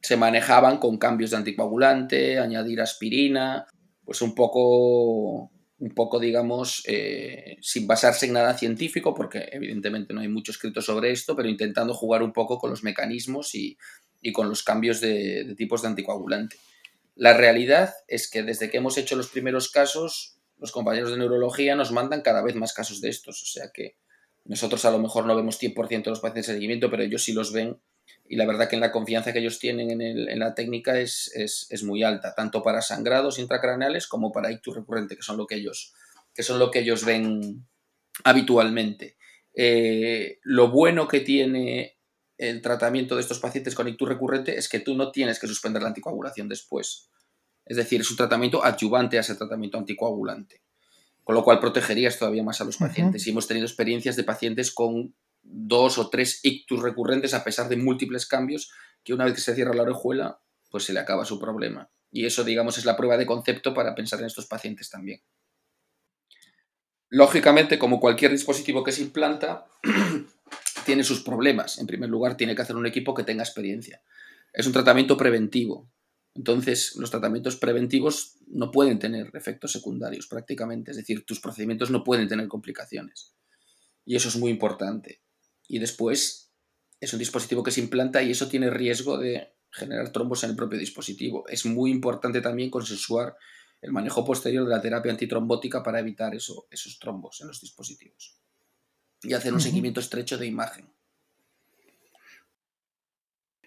se 0.00 0.16
manejaban 0.16 0.78
con 0.78 0.98
cambios 0.98 1.30
de 1.30 1.36
anticoagulante, 1.38 2.38
añadir 2.38 2.80
aspirina, 2.80 3.66
pues 4.04 4.20
un 4.20 4.34
poco, 4.34 5.51
un 5.82 5.90
poco 5.96 6.20
digamos, 6.20 6.84
eh, 6.86 7.56
sin 7.60 7.88
basarse 7.88 8.26
en 8.26 8.34
nada 8.34 8.56
científico, 8.56 9.14
porque 9.14 9.48
evidentemente 9.50 10.14
no 10.14 10.20
hay 10.20 10.28
mucho 10.28 10.52
escrito 10.52 10.80
sobre 10.80 11.10
esto, 11.10 11.34
pero 11.34 11.48
intentando 11.48 11.92
jugar 11.92 12.22
un 12.22 12.32
poco 12.32 12.60
con 12.60 12.70
los 12.70 12.84
mecanismos 12.84 13.56
y, 13.56 13.76
con 14.32 14.48
los 14.48 14.62
cambios 14.62 15.00
de, 15.00 15.56
tipos 15.56 15.82
de 15.82 15.88
anticoagulante. 15.88 16.56
La 17.16 17.36
realidad 17.36 17.92
es 18.06 18.30
que 18.30 18.44
desde 18.44 18.70
que 18.70 18.76
hemos 18.76 18.96
hecho 18.96 19.16
los 19.16 19.26
primeros 19.26 19.72
casos, 19.72 20.36
los 20.56 20.70
compañeros 20.70 21.10
de 21.10 21.16
neurología 21.16 21.74
nos 21.74 21.90
mandan 21.90 22.22
cada 22.22 22.44
vez 22.44 22.54
más 22.54 22.72
casos 22.72 23.00
de 23.00 23.08
estos, 23.08 23.42
o 23.42 23.46
sea 23.46 23.72
que 23.74 23.96
nosotros 24.44 24.84
a 24.84 24.92
lo 24.92 25.00
mejor 25.00 25.26
no 25.26 25.34
vemos 25.34 25.60
100% 25.60 26.04
de 26.04 26.10
los 26.10 26.20
pacientes 26.20 26.46
de 26.46 26.52
seguimiento, 26.54 26.90
pero 26.92 27.02
ellos 27.02 27.24
sí 27.24 27.32
los 27.32 27.52
ven 27.52 27.80
y 28.32 28.36
la 28.36 28.46
verdad 28.46 28.68
que 28.68 28.76
la 28.78 28.92
confianza 28.92 29.32
que 29.32 29.40
ellos 29.40 29.58
tienen 29.58 30.00
en, 30.00 30.38
la 30.38 30.54
técnica 30.54 30.98
es, 30.98 31.30
muy 31.82 32.02
alta, 32.02 32.34
tanto 32.34 32.62
para 32.62 32.80
sangrados 32.80 33.38
intracraneales 33.38 34.06
como 34.06 34.32
para 34.32 34.50
ictus 34.50 34.74
recurrente, 34.74 35.16
que 35.16 35.22
son 35.22 35.36
lo 35.36 35.46
que 35.46 35.56
ellos, 35.56 35.92
que 36.34 36.42
son 36.42 36.58
lo 36.58 36.70
que 36.70 36.78
ellos 36.78 37.04
ven 37.04 37.66
habitualmente. 38.24 39.16
Eh, 39.54 40.38
lo 40.44 40.70
bueno 40.70 41.08
que 41.08 41.20
tiene 41.20 41.98
el 42.38 42.62
tratamiento 42.62 43.16
de 43.16 43.20
estos 43.20 43.38
pacientes 43.38 43.74
con 43.74 43.86
ictus 43.86 44.08
recurrente 44.08 44.56
es 44.56 44.68
que 44.68 44.80
tú 44.80 44.96
no 44.96 45.12
tienes 45.12 45.38
que 45.38 45.46
suspender 45.46 45.82
la 45.82 45.88
anticoagulación 45.88 46.48
después. 46.48 47.10
Es 47.64 47.76
decir, 47.76 48.00
es 48.00 48.10
un 48.10 48.16
tratamiento 48.16 48.64
adyuvante 48.64 49.18
a 49.18 49.20
ese 49.20 49.34
tratamiento 49.34 49.78
anticoagulante. 49.78 50.62
Con 51.22 51.36
lo 51.36 51.44
cual 51.44 51.60
protegerías 51.60 52.18
todavía 52.18 52.42
más 52.42 52.60
a 52.60 52.64
los 52.64 52.78
pacientes. 52.78 53.26
Y 53.26 53.30
hemos 53.30 53.46
tenido 53.46 53.66
experiencias 53.66 54.16
de 54.16 54.24
pacientes 54.24 54.72
con 54.72 55.14
dos 55.42 55.98
o 55.98 56.08
tres 56.08 56.40
ictus 56.42 56.80
recurrentes 56.80 57.34
a 57.34 57.44
pesar 57.44 57.68
de 57.68 57.76
múltiples 57.76 58.26
cambios, 58.26 58.70
que 59.04 59.14
una 59.14 59.24
vez 59.24 59.34
que 59.34 59.40
se 59.40 59.54
cierra 59.54 59.74
la 59.74 59.82
orejuela, 59.82 60.40
pues 60.70 60.84
se 60.84 60.92
le 60.92 61.00
acaba 61.00 61.24
su 61.24 61.38
problema. 61.38 61.90
Y 62.10 62.26
eso, 62.26 62.44
digamos, 62.44 62.78
es 62.78 62.84
la 62.84 62.96
prueba 62.96 63.16
de 63.16 63.26
concepto 63.26 63.74
para 63.74 63.94
pensar 63.94 64.20
en 64.20 64.26
estos 64.26 64.46
pacientes 64.46 64.90
también. 64.90 65.22
Lógicamente, 67.08 67.78
como 67.78 68.00
cualquier 68.00 68.30
dispositivo 68.30 68.84
que 68.84 68.92
se 68.92 69.02
implanta, 69.02 69.66
tiene 70.86 71.04
sus 71.04 71.22
problemas. 71.22 71.78
En 71.78 71.86
primer 71.86 72.08
lugar, 72.08 72.36
tiene 72.36 72.54
que 72.54 72.62
hacer 72.62 72.76
un 72.76 72.86
equipo 72.86 73.14
que 73.14 73.24
tenga 73.24 73.42
experiencia. 73.42 74.02
Es 74.52 74.66
un 74.66 74.72
tratamiento 74.72 75.16
preventivo. 75.16 75.90
Entonces, 76.34 76.96
los 76.96 77.10
tratamientos 77.10 77.56
preventivos 77.56 78.38
no 78.46 78.70
pueden 78.70 78.98
tener 78.98 79.30
efectos 79.34 79.72
secundarios 79.72 80.26
prácticamente. 80.26 80.92
Es 80.92 80.96
decir, 80.96 81.26
tus 81.26 81.40
procedimientos 81.40 81.90
no 81.90 82.04
pueden 82.04 82.28
tener 82.28 82.48
complicaciones. 82.48 83.34
Y 84.04 84.16
eso 84.16 84.28
es 84.28 84.36
muy 84.36 84.50
importante 84.50 85.22
y 85.72 85.78
después 85.78 86.52
es 87.00 87.14
un 87.14 87.18
dispositivo 87.18 87.62
que 87.62 87.70
se 87.70 87.80
implanta 87.80 88.22
y 88.22 88.30
eso 88.30 88.46
tiene 88.46 88.68
riesgo 88.68 89.16
de 89.16 89.54
generar 89.70 90.12
trombos 90.12 90.44
en 90.44 90.50
el 90.50 90.56
propio 90.56 90.78
dispositivo. 90.78 91.48
Es 91.48 91.64
muy 91.64 91.90
importante 91.90 92.42
también 92.42 92.68
consensuar 92.68 93.34
el 93.80 93.90
manejo 93.90 94.22
posterior 94.22 94.64
de 94.64 94.70
la 94.70 94.82
terapia 94.82 95.10
antitrombótica 95.10 95.82
para 95.82 95.98
evitar 95.98 96.34
eso, 96.34 96.66
esos 96.70 96.98
trombos 96.98 97.40
en 97.40 97.48
los 97.48 97.58
dispositivos 97.58 98.38
y 99.22 99.32
hacer 99.32 99.54
un 99.54 99.62
seguimiento 99.62 100.00
estrecho 100.00 100.36
de 100.36 100.46
imagen. 100.46 100.92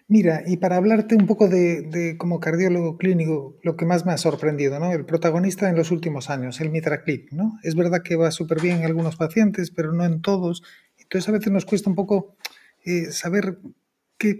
Mira, 0.08 0.44
y 0.46 0.58
para 0.58 0.76
hablarte 0.76 1.16
un 1.16 1.26
poco 1.26 1.48
de, 1.48 2.14
como 2.18 2.38
cardiólogo 2.38 2.96
clínico, 2.96 3.58
lo 3.64 3.76
que 3.76 3.86
más 3.86 4.06
me 4.06 4.12
ha 4.12 4.18
sorprendido, 4.18 4.78
¿no? 4.78 4.92
El 4.92 5.04
protagonista 5.04 5.68
en 5.68 5.74
los 5.74 5.90
últimos 5.90 6.30
años, 6.30 6.60
el 6.60 6.70
Mitraclip, 6.70 7.32
¿no? 7.32 7.58
Es 7.64 7.74
verdad 7.74 8.04
que 8.04 8.14
va 8.14 8.30
súper 8.30 8.60
bien 8.60 8.78
en 8.78 8.84
algunos 8.84 9.16
pacientes, 9.16 9.72
pero 9.72 9.92
no 9.92 10.04
en 10.04 10.22
todos. 10.22 10.62
Entonces 11.06 11.28
a 11.28 11.32
veces 11.32 11.52
nos 11.52 11.64
cuesta 11.64 11.88
un 11.88 11.94
poco 11.94 12.36
eh, 12.84 13.12
saber 13.12 13.58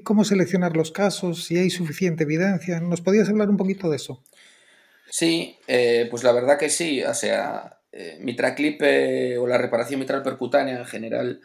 cómo 0.02 0.24
seleccionar 0.24 0.76
los 0.76 0.90
casos, 0.90 1.44
si 1.44 1.56
hay 1.56 1.70
suficiente 1.70 2.24
evidencia. 2.24 2.80
¿Nos 2.80 3.00
podías 3.00 3.28
hablar 3.28 3.50
un 3.50 3.56
poquito 3.56 3.88
de 3.88 3.96
eso? 3.96 4.24
Sí, 5.08 5.56
eh, 5.68 6.08
pues 6.10 6.24
la 6.24 6.32
verdad 6.32 6.58
que 6.58 6.68
sí. 6.68 7.04
O 7.04 7.14
sea, 7.14 7.78
eh, 7.92 8.18
mitraclip 8.20 8.80
o 9.38 9.46
la 9.46 9.58
reparación 9.58 10.00
mitral 10.00 10.22
percutánea 10.22 10.78
en 10.78 10.86
general 10.86 11.40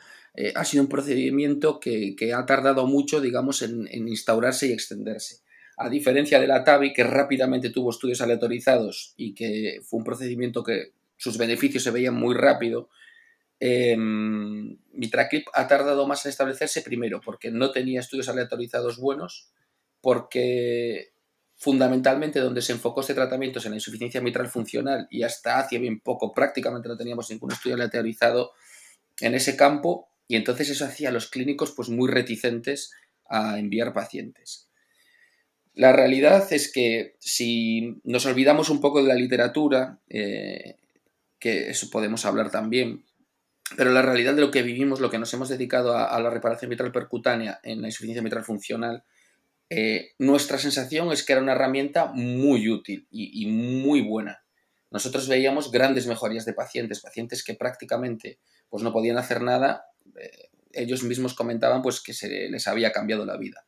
ha 0.55 0.63
sido 0.63 0.83
un 0.83 0.89
procedimiento 0.89 1.81
que, 1.81 2.15
ha 2.33 2.45
tardado 2.45 2.87
mucho, 2.87 3.19
digamos, 3.19 3.61
en, 3.61 3.87
en, 3.91 4.07
instaurarse 4.07 4.67
y 4.67 4.71
extenderse. 4.71 5.41
A 5.75 5.89
diferencia 5.89 6.39
de 6.39 6.47
la 6.47 6.63
TAVI, 6.63 6.93
que 6.93 7.03
rápidamente 7.03 7.69
tuvo 7.69 7.89
estudios 7.89 8.21
aleatorizados 8.21 9.13
y 9.17 9.33
que 9.33 9.81
fue 9.83 9.97
un 9.97 10.05
procedimiento 10.05 10.63
que 10.63 10.93
sus 11.17 11.37
beneficios 11.37 11.83
se 11.83 11.91
veían 11.91 12.15
muy 12.15 12.33
rápido, 12.33 12.89
eh, 13.63 13.95
Mitraclip 13.95 15.47
ha 15.53 15.67
tardado 15.67 16.07
más 16.07 16.25
en 16.25 16.31
establecerse 16.31 16.81
primero 16.81 17.21
porque 17.23 17.51
no 17.51 17.71
tenía 17.71 17.99
estudios 17.99 18.27
aleatorizados 18.27 18.97
buenos, 18.97 19.51
porque 20.01 21.13
fundamentalmente 21.55 22.39
donde 22.39 22.63
se 22.63 22.71
enfocó 22.71 23.01
este 23.01 23.13
tratamiento 23.13 23.59
es 23.59 23.65
en 23.65 23.71
la 23.71 23.77
insuficiencia 23.77 24.19
mitral 24.19 24.47
funcional 24.47 25.07
y 25.11 25.21
hasta 25.21 25.59
hace 25.59 25.77
bien 25.77 25.99
poco 25.99 26.33
prácticamente 26.33 26.89
no 26.89 26.97
teníamos 26.97 27.29
ningún 27.29 27.51
estudio 27.51 27.75
aleatorizado 27.75 28.53
en 29.19 29.35
ese 29.35 29.55
campo 29.55 30.09
y 30.27 30.37
entonces 30.37 30.71
eso 30.71 30.85
hacía 30.85 31.09
a 31.09 31.11
los 31.11 31.29
clínicos 31.29 31.71
pues 31.71 31.89
muy 31.89 32.09
reticentes 32.09 32.91
a 33.29 33.59
enviar 33.59 33.93
pacientes. 33.93 34.69
La 35.75 35.93
realidad 35.93 36.51
es 36.51 36.71
que 36.71 37.15
si 37.19 38.01
nos 38.05 38.25
olvidamos 38.25 38.71
un 38.71 38.81
poco 38.81 39.03
de 39.03 39.07
la 39.07 39.15
literatura, 39.15 39.99
eh, 40.09 40.77
que 41.37 41.69
eso 41.69 41.91
podemos 41.91 42.25
hablar 42.25 42.49
también, 42.49 43.05
pero 43.77 43.91
la 43.91 44.01
realidad 44.01 44.33
de 44.33 44.41
lo 44.41 44.51
que 44.51 44.63
vivimos, 44.63 44.99
lo 44.99 45.09
que 45.09 45.19
nos 45.19 45.33
hemos 45.33 45.49
dedicado 45.49 45.97
a, 45.97 46.19
la 46.19 46.29
reparación 46.29 46.69
mitral 46.69 46.91
percutánea 46.91 47.59
en 47.63 47.81
la 47.81 47.87
insuficiencia 47.87 48.21
mitral 48.21 48.43
funcional, 48.43 49.03
eh, 49.69 50.11
nuestra 50.19 50.57
sensación 50.57 51.11
es 51.11 51.23
que 51.23 51.33
era 51.33 51.41
una 51.41 51.53
herramienta 51.53 52.11
muy 52.13 52.69
útil 52.69 53.07
y, 53.09 53.45
muy 53.47 54.01
buena. 54.01 54.43
Nosotros 54.89 55.29
veíamos 55.29 55.71
grandes 55.71 56.07
mejorías 56.07 56.45
de 56.45 56.53
pacientes, 56.53 56.99
pacientes 56.99 57.43
que 57.43 57.53
prácticamente 57.53 58.39
pues, 58.69 58.83
no 58.83 58.91
podían 58.91 59.17
hacer 59.17 59.41
nada. 59.41 59.85
Eh, 60.19 60.49
ellos 60.73 61.03
mismos 61.03 61.33
comentaban 61.33 61.81
pues, 61.81 62.01
que 62.01 62.13
se 62.13 62.49
les 62.49 62.67
había 62.67 62.91
cambiado 62.91 63.25
la 63.25 63.37
vida. 63.37 63.65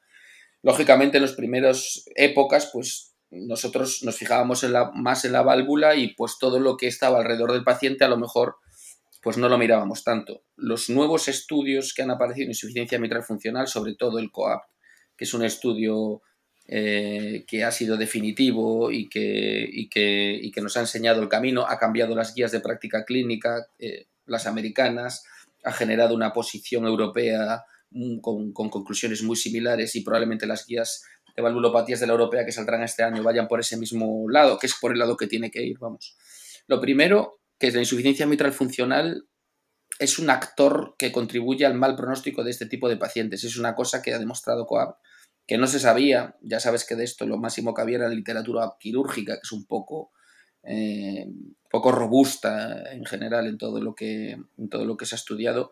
Lógicamente, 0.62 1.18
en 1.18 1.24
las 1.24 1.34
primeras 1.34 2.04
épocas, 2.16 2.70
pues 2.74 3.14
nosotros 3.32 4.04
nos 4.04 4.18
fijábamos 4.18 4.66
más 4.94 5.26
en 5.26 5.32
la 5.32 5.42
válvula 5.42 5.96
y 5.96 6.14
pues 6.14 6.38
todo 6.40 6.60
lo 6.60 6.78
que 6.78 6.88
estaba 6.88 7.20
alrededor 7.20 7.54
del 7.54 7.64
paciente 7.64 8.04
a 8.04 8.10
lo 8.10 8.18
mejor 8.18 8.58
pues 9.24 9.38
no 9.38 9.48
lo 9.48 9.58
mirábamos 9.58 10.03
tanto. 10.03 10.44
Los 10.58 10.89
nuevos 10.89 11.30
estudios 11.30 11.94
que 11.94 12.01
han 12.01 12.12
aparecido 12.12 12.44
en 12.44 12.51
insuficiencia 12.51 13.00
mitral 13.00 13.24
funcional, 13.24 13.68
sobre 13.68 13.96
todo 13.96 14.20
el 14.20 14.30
COAPT, 14.30 14.65
que 15.15 15.24
es 15.24 15.34
un 15.34 15.46
estudio 15.46 16.22
eh, 16.68 17.46
que 17.48 17.63
ha 17.63 17.72
sido 17.72 17.96
definitivo 17.96 18.92
y 18.92 19.08
que, 19.08 19.88
que, 19.89 20.62
nos 20.62 20.75
ha 20.75 20.82
enseñado 20.82 21.22
el 21.22 21.30
camino, 21.30 21.65
ha 21.65 21.80
cambiado 21.80 22.15
las 22.15 22.36
guías 22.36 22.51
de 22.51 22.60
práctica 22.60 23.06
clínica, 23.06 23.65
eh, 23.80 24.08
las 24.25 24.46
americanas, 24.46 25.24
ha 25.63 25.72
generado 25.72 26.15
una 26.15 26.34
posición 26.34 26.86
europea 26.86 27.63
mm, 27.92 28.20
con, 28.20 28.51
conclusiones 28.51 29.24
muy 29.24 29.38
similares 29.38 29.96
y 29.96 30.01
probablemente 30.01 30.46
las 30.46 30.65
guías 30.68 31.06
de 31.34 31.42
valvulopatías 31.42 32.01
de 32.01 32.08
la 32.08 32.13
europea 32.13 32.46
que 32.46 32.51
saldrán 32.51 32.84
este 32.84 33.03
año 33.03 33.24
vayan 33.24 33.48
por 33.48 33.62
ese 33.62 33.77
mismo 33.77 34.30
lado, 34.30 34.60
que 34.60 34.68
es 34.68 34.75
por 34.80 34.92
el 34.92 35.00
lado 35.00 35.15
que 35.15 35.27
tiene 35.27 35.50
que 35.50 35.63
ir, 35.63 35.77
vamos. 35.80 36.18
Lo 36.68 36.82
primero, 36.82 37.39
que 37.63 37.72
la 37.72 37.79
insuficiencia 37.79 38.27
mitral 38.27 38.51
funcional 38.51 39.25
es 39.98 40.20
un 40.20 40.29
actor 40.29 40.96
que 40.98 41.13
contribuye 41.13 41.65
al 41.65 41.75
mal 41.75 41.96
pronóstico 41.96 42.43
de 42.43 42.51
este 42.51 42.65
tipo 42.65 42.89
de 42.89 42.98
pacientes. 42.98 43.46
Es 43.46 43.55
una 43.55 43.74
cosa 43.74 44.01
que 44.01 44.13
ha 44.13 44.20
demostrado 44.20 44.65
Coab 44.65 44.98
que 45.48 45.58
no 45.58 45.65
se 45.67 45.79
sabía, 45.79 46.36
ya 46.41 46.60
sabes 46.60 46.84
que 46.86 46.96
de 46.96 47.05
esto 47.05 47.25
lo 47.25 47.38
máximo 47.38 47.74
que 47.74 47.82
había 47.82 47.96
era 48.00 48.10
la 48.10 48.15
literatura 48.15 48.74
quirúrgica, 48.77 49.36
que 49.36 49.41
es 49.43 49.51
un 49.53 49.65
poco, 49.65 50.12
eh, 50.63 51.25
poco 51.70 51.93
robusta 51.93 52.91
en 52.91 53.05
general 53.05 53.48
en 53.48 53.58
todo, 53.58 53.82
lo 53.82 53.96
que, 53.96 54.32
en 54.32 54.70
todo 54.70 54.84
lo 54.84 54.98
que 54.98 55.05
se 55.05 55.15
ha 55.15 55.17
estudiado. 55.17 55.72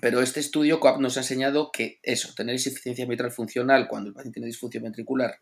Pero 0.00 0.22
este 0.22 0.40
estudio 0.40 0.80
COAP 0.80 1.00
nos 1.00 1.18
ha 1.18 1.20
enseñado 1.20 1.70
que 1.70 2.00
eso, 2.02 2.32
tener 2.34 2.54
insuficiencia 2.54 3.06
mitral 3.06 3.30
funcional 3.30 3.88
cuando 3.88 4.08
el 4.08 4.14
paciente 4.14 4.36
tiene 4.36 4.46
disfunción 4.46 4.84
ventricular 4.84 5.34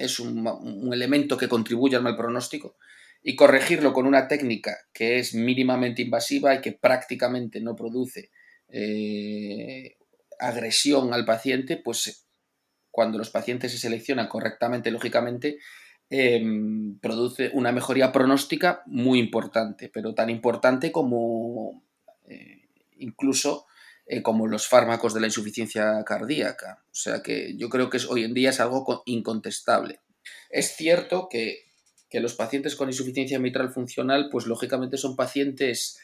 es 0.00 0.18
un, 0.18 0.90
elemento 0.92 1.36
que 1.36 1.48
contribuye 1.48 1.96
al 1.96 2.02
mal 2.02 2.16
pronóstico 2.16 2.76
y 3.22 3.36
corregirlo 3.36 3.92
con 3.92 4.06
una 4.06 4.28
técnica 4.28 4.78
que 4.92 5.18
es 5.18 5.34
mínimamente 5.34 6.02
invasiva 6.02 6.54
y 6.54 6.60
que 6.60 6.72
prácticamente 6.72 7.60
no 7.60 7.76
produce 7.76 8.30
eh, 8.68 9.96
agresión 10.38 11.12
al 11.12 11.24
paciente, 11.24 11.76
pues 11.76 12.26
cuando 12.90 13.18
los 13.18 13.30
pacientes 13.30 13.72
se 13.72 13.78
seleccionan 13.78 14.28
correctamente, 14.28 14.90
lógicamente, 14.90 15.58
em, 16.08 16.98
produce 16.98 17.50
una 17.52 17.72
mejoría 17.72 18.10
pronóstica 18.10 18.82
muy 18.86 19.18
importante, 19.18 19.90
pero 19.92 20.14
tan 20.14 20.30
importante 20.30 20.90
como 20.90 21.84
eh, 22.26 22.68
incluso 22.98 23.66
eh, 24.06 24.22
como 24.22 24.48
los 24.48 24.66
fármacos 24.66 25.14
de 25.14 25.20
la 25.20 25.28
insuficiencia 25.28 26.02
cardíaca. 26.04 26.82
O 26.86 26.94
sea 26.94 27.22
que 27.22 27.56
yo 27.56 27.68
creo 27.68 27.90
que 27.90 27.98
hoy 28.08 28.24
en 28.24 28.34
día 28.34 28.50
es 28.50 28.58
algo 28.58 29.04
incontestable. 29.06 30.00
Es 30.50 30.74
cierto 30.74 31.28
que, 31.30 31.69
los 32.18 32.34
pacientes 32.34 32.74
con 32.74 32.88
insuficiencia 32.88 33.38
mitral 33.38 33.70
funcional, 33.70 34.28
pues 34.32 34.46
lógicamente 34.46 34.96
son 34.96 35.14
pacientes 35.14 36.00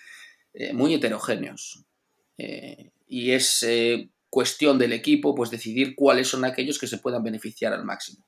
eh, 0.55 0.73
muy 0.73 0.95
heterogéneos. 0.95 1.85
y 3.09 3.31
es 3.33 3.67
cuestión 4.31 4.79
del 4.79 4.93
equipo, 4.93 5.35
pues 5.35 5.51
decidir 5.51 5.97
cuáles 5.97 6.29
son 6.29 6.45
aquellos 6.45 6.79
que 6.79 6.87
se 6.87 6.99
puedan 6.99 7.25
beneficiar 7.25 7.73
al 7.73 7.85
máximo. 7.85 8.25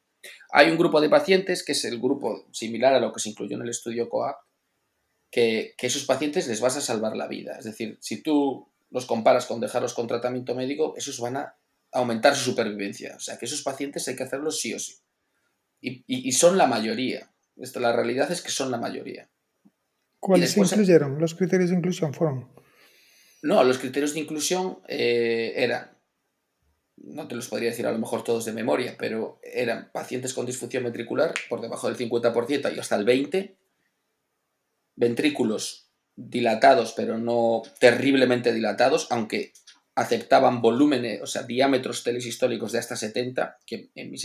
Hay 0.51 0.71
un 0.71 0.79
grupo 0.79 1.01
de 1.01 1.09
pacientes, 1.09 1.63
que 1.63 1.73
es 1.73 1.85
el 1.85 2.01
grupo 2.01 2.49
similar 2.53 2.95
a 2.95 3.01
lo 3.01 3.13
que 3.13 3.21
se 3.21 3.29
incluyó 3.29 3.57
en 3.57 3.63
el 3.63 3.69
estudio 3.69 4.09
COAP, 4.09 4.37
que, 5.31 5.75
que 5.77 5.87
esos 5.87 6.05
pacientes 6.05 6.49
les 6.49 6.61
vas 6.61 6.77
a 6.77 6.81
salvar 6.81 7.17
la 7.17 7.29
vida. 7.29 7.57
Es 7.59 7.65
decir, 7.65 7.99
si 8.01 8.23
tú 8.23 8.69
los 8.91 9.07
comparas 9.07 9.47
con 9.47 9.61
dejarlos 9.61 9.95
con 9.95 10.07
tratamiento 10.07 10.55
médico, 10.55 10.95
esos 10.97 11.21
van 11.21 11.37
a 11.37 11.57
aumentar 11.93 12.35
su 12.37 12.51
supervivencia. 12.51 13.15
O 13.17 13.21
sea, 13.21 13.39
que 13.39 13.47
esos 13.47 13.63
pacientes 13.63 14.07
hay 14.09 14.17
que 14.17 14.23
hacerlos 14.23 14.61
sí 14.61 14.75
o 14.75 14.79
sí. 14.79 14.95
Y, 15.81 16.33
son 16.33 16.59
la 16.59 16.67
mayoría. 16.67 17.31
Esto, 17.61 17.81
la 17.81 17.93
realidad 17.93 18.31
es 18.31 18.43
que 18.43 18.51
son 18.51 18.71
la 18.71 18.79
mayoría. 18.79 19.29
¿Cuáles 20.21 20.53
se 20.53 20.61
incluyeron? 20.61 21.19
¿Los 21.19 21.35
criterios 21.35 21.71
de 21.71 21.77
inclusión 21.77 22.13
fueron? 22.15 22.49
No, 23.43 23.63
los 23.63 23.79
criterios 23.79 24.15
de 24.15 24.21
inclusión 24.21 24.79
eh, 24.89 25.53
eran 25.57 25.99
no 27.05 27.29
te 27.29 27.35
los 27.35 27.49
podría 27.49 27.71
decir 27.71 27.87
a 27.87 27.93
lo 27.93 27.99
mejor 27.99 28.25
todos 28.25 28.45
de 28.45 28.53
memoria, 28.53 28.97
pero 28.99 29.41
eran 29.43 29.91
pacientes 29.93 30.35
con 30.35 30.47
disfunción 30.47 30.85
ventricular 30.85 31.35
por 31.49 31.61
debajo 31.61 31.89
del 31.89 31.97
50% 31.97 32.75
y 32.75 32.79
hasta 32.79 32.97
el 32.97 33.07
20%, 33.07 33.55
ventrículos 34.97 35.91
dilatados, 36.17 36.93
pero 36.97 37.19
no 37.19 37.63
terriblemente 37.79 38.53
dilatados, 38.53 39.07
aunque 39.11 39.53
aceptaban 39.95 40.61
volúmenes, 40.61 41.23
o 41.23 41.27
sea, 41.27 41.43
diámetros 41.43 42.03
telesistólicos 42.03 42.73
de 42.73 42.79
hasta 42.79 42.97
70, 42.97 43.59
que 43.65 43.91
en 43.95 44.11
mi, 44.11 44.19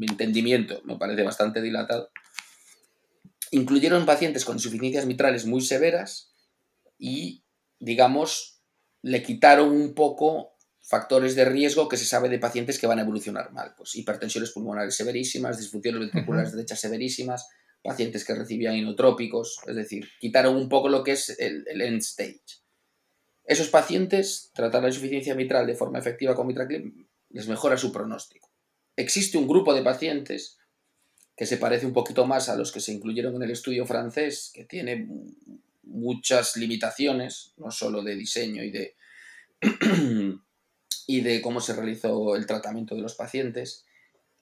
entendimiento 0.00 0.82
me 0.84 0.96
parece 0.96 1.22
bastante 1.22 1.60
dilatado. 1.60 2.10
Incluyeron 3.50 4.06
pacientes 4.06 4.44
con 4.44 4.56
insuficiencias 4.56 5.06
mitrales 5.06 5.46
muy 5.46 5.60
severas 5.60 6.34
y, 6.98 7.44
digamos, 7.78 8.60
le 9.02 9.22
quitaron 9.22 9.70
un 9.70 9.94
poco 9.94 10.58
factores 10.82 11.34
de 11.34 11.44
riesgo 11.44 11.88
que 11.88 11.98
se 11.98 12.06
sabe 12.06 12.30
de 12.30 12.38
pacientes 12.38 12.78
que 12.78 12.86
van 12.86 12.98
a 12.98 13.02
evolucionar 13.02 13.52
mal. 13.52 13.74
Pues 13.76 13.94
hipertensiones 13.94 14.52
pulmonares 14.52 14.96
severísimas, 14.96 15.58
disfunciones 15.58 16.00
ventriculares 16.00 16.52
derechas 16.52 16.80
severísimas, 16.80 17.46
pacientes 17.82 18.24
que 18.24 18.34
recibían 18.34 18.74
inotrópicos, 18.74 19.58
es 19.66 19.76
decir, 19.76 20.08
quitaron 20.18 20.56
un 20.56 20.68
poco 20.68 20.88
lo 20.88 21.04
que 21.04 21.12
es 21.12 21.38
el, 21.38 21.64
end 21.80 22.00
stage. 22.00 22.40
Esos 23.44 23.68
pacientes, 23.68 24.50
tratar 24.54 24.82
la 24.82 24.88
insuficiencia 24.88 25.34
mitral 25.34 25.66
de 25.66 25.74
forma 25.74 25.98
efectiva 25.98 26.34
con 26.34 26.46
mitraclip 26.46 27.06
les 27.30 27.48
mejora 27.48 27.76
su 27.76 27.92
pronóstico. 27.92 28.47
Existe 28.98 29.38
un 29.38 29.46
grupo 29.46 29.74
de 29.74 29.82
pacientes 29.82 30.58
que 31.36 31.46
se 31.46 31.56
parece 31.56 31.86
un 31.86 31.92
poquito 31.92 32.26
más 32.26 32.48
a 32.48 32.56
los 32.56 32.72
que 32.72 32.80
se 32.80 32.92
incluyeron 32.92 33.36
en 33.36 33.44
el 33.44 33.52
estudio 33.52 33.86
francés, 33.86 34.50
que 34.52 34.64
tiene 34.64 35.06
muchas 35.84 36.56
limitaciones, 36.56 37.52
no 37.58 37.70
solo 37.70 38.02
de 38.02 38.16
diseño 38.16 38.64
y 38.64 38.72
de 38.72 38.96
y 41.06 41.20
de 41.20 41.40
cómo 41.40 41.60
se 41.60 41.76
realizó 41.76 42.34
el 42.34 42.46
tratamiento 42.46 42.96
de 42.96 43.02
los 43.02 43.14
pacientes, 43.14 43.84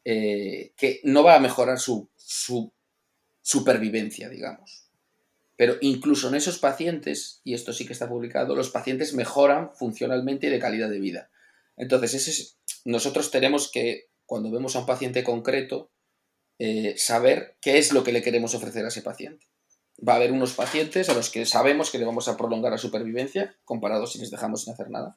eh, 0.07 0.73
que 0.75 1.03
no 1.05 1.23
va 1.23 1.35
a 1.35 1.41
mejorar 1.41 1.79
su, 1.79 2.09
supervivencia, 3.43 4.31
digamos. 4.31 4.87
Pero 5.57 5.77
incluso 5.83 6.29
en 6.29 6.35
esos 6.35 6.59
pacientes, 6.59 7.43
y 7.45 7.53
esto 7.53 7.75
sí 7.75 7.85
que 7.85 7.93
está 7.93 8.09
publicado, 8.09 8.57
los 8.57 8.71
pacientes 8.71 9.13
mejoran 9.13 9.71
funcionalmente 9.75 10.47
y 10.47 10.51
de 10.51 10.59
calidad 10.59 10.89
de 10.89 10.99
vida. 10.99 11.29
Entonces, 11.77 12.57
nosotros 12.87 13.31
tenemos 13.31 13.71
que, 13.71 14.06
cuando 14.27 14.51
vemos 14.51 14.77
a 14.77 14.81
un 14.81 14.87
paciente 14.87 15.25
concreto, 15.25 15.91
eh, 16.59 16.95
saber 16.99 17.57
qué 17.61 17.79
es 17.79 17.93
lo 17.93 18.05
que 18.05 18.13
le 18.13 18.23
queremos 18.23 18.55
ofrecer 18.55 18.85
a 18.85 18.89
ese 18.89 19.03
paciente. 19.03 19.47
Va 20.07 20.15
a 20.15 20.17
haber 20.17 20.33
unos 20.33 20.53
pacientes 20.53 21.09
a 21.09 21.15
los 21.15 21.31
que 21.31 21.47
sabemos 21.47 21.91
que 21.91 21.99
le 21.99 22.05
vamos 22.05 22.29
a 22.29 22.37
prolongar 22.37 22.73
la 22.73 22.79
supervivencia, 22.79 23.57
comparados 23.65 24.13
si 24.13 24.19
les 24.19 24.31
dejamos 24.31 24.65
sin 24.65 24.75
hacer 24.75 24.91
nada 24.91 25.17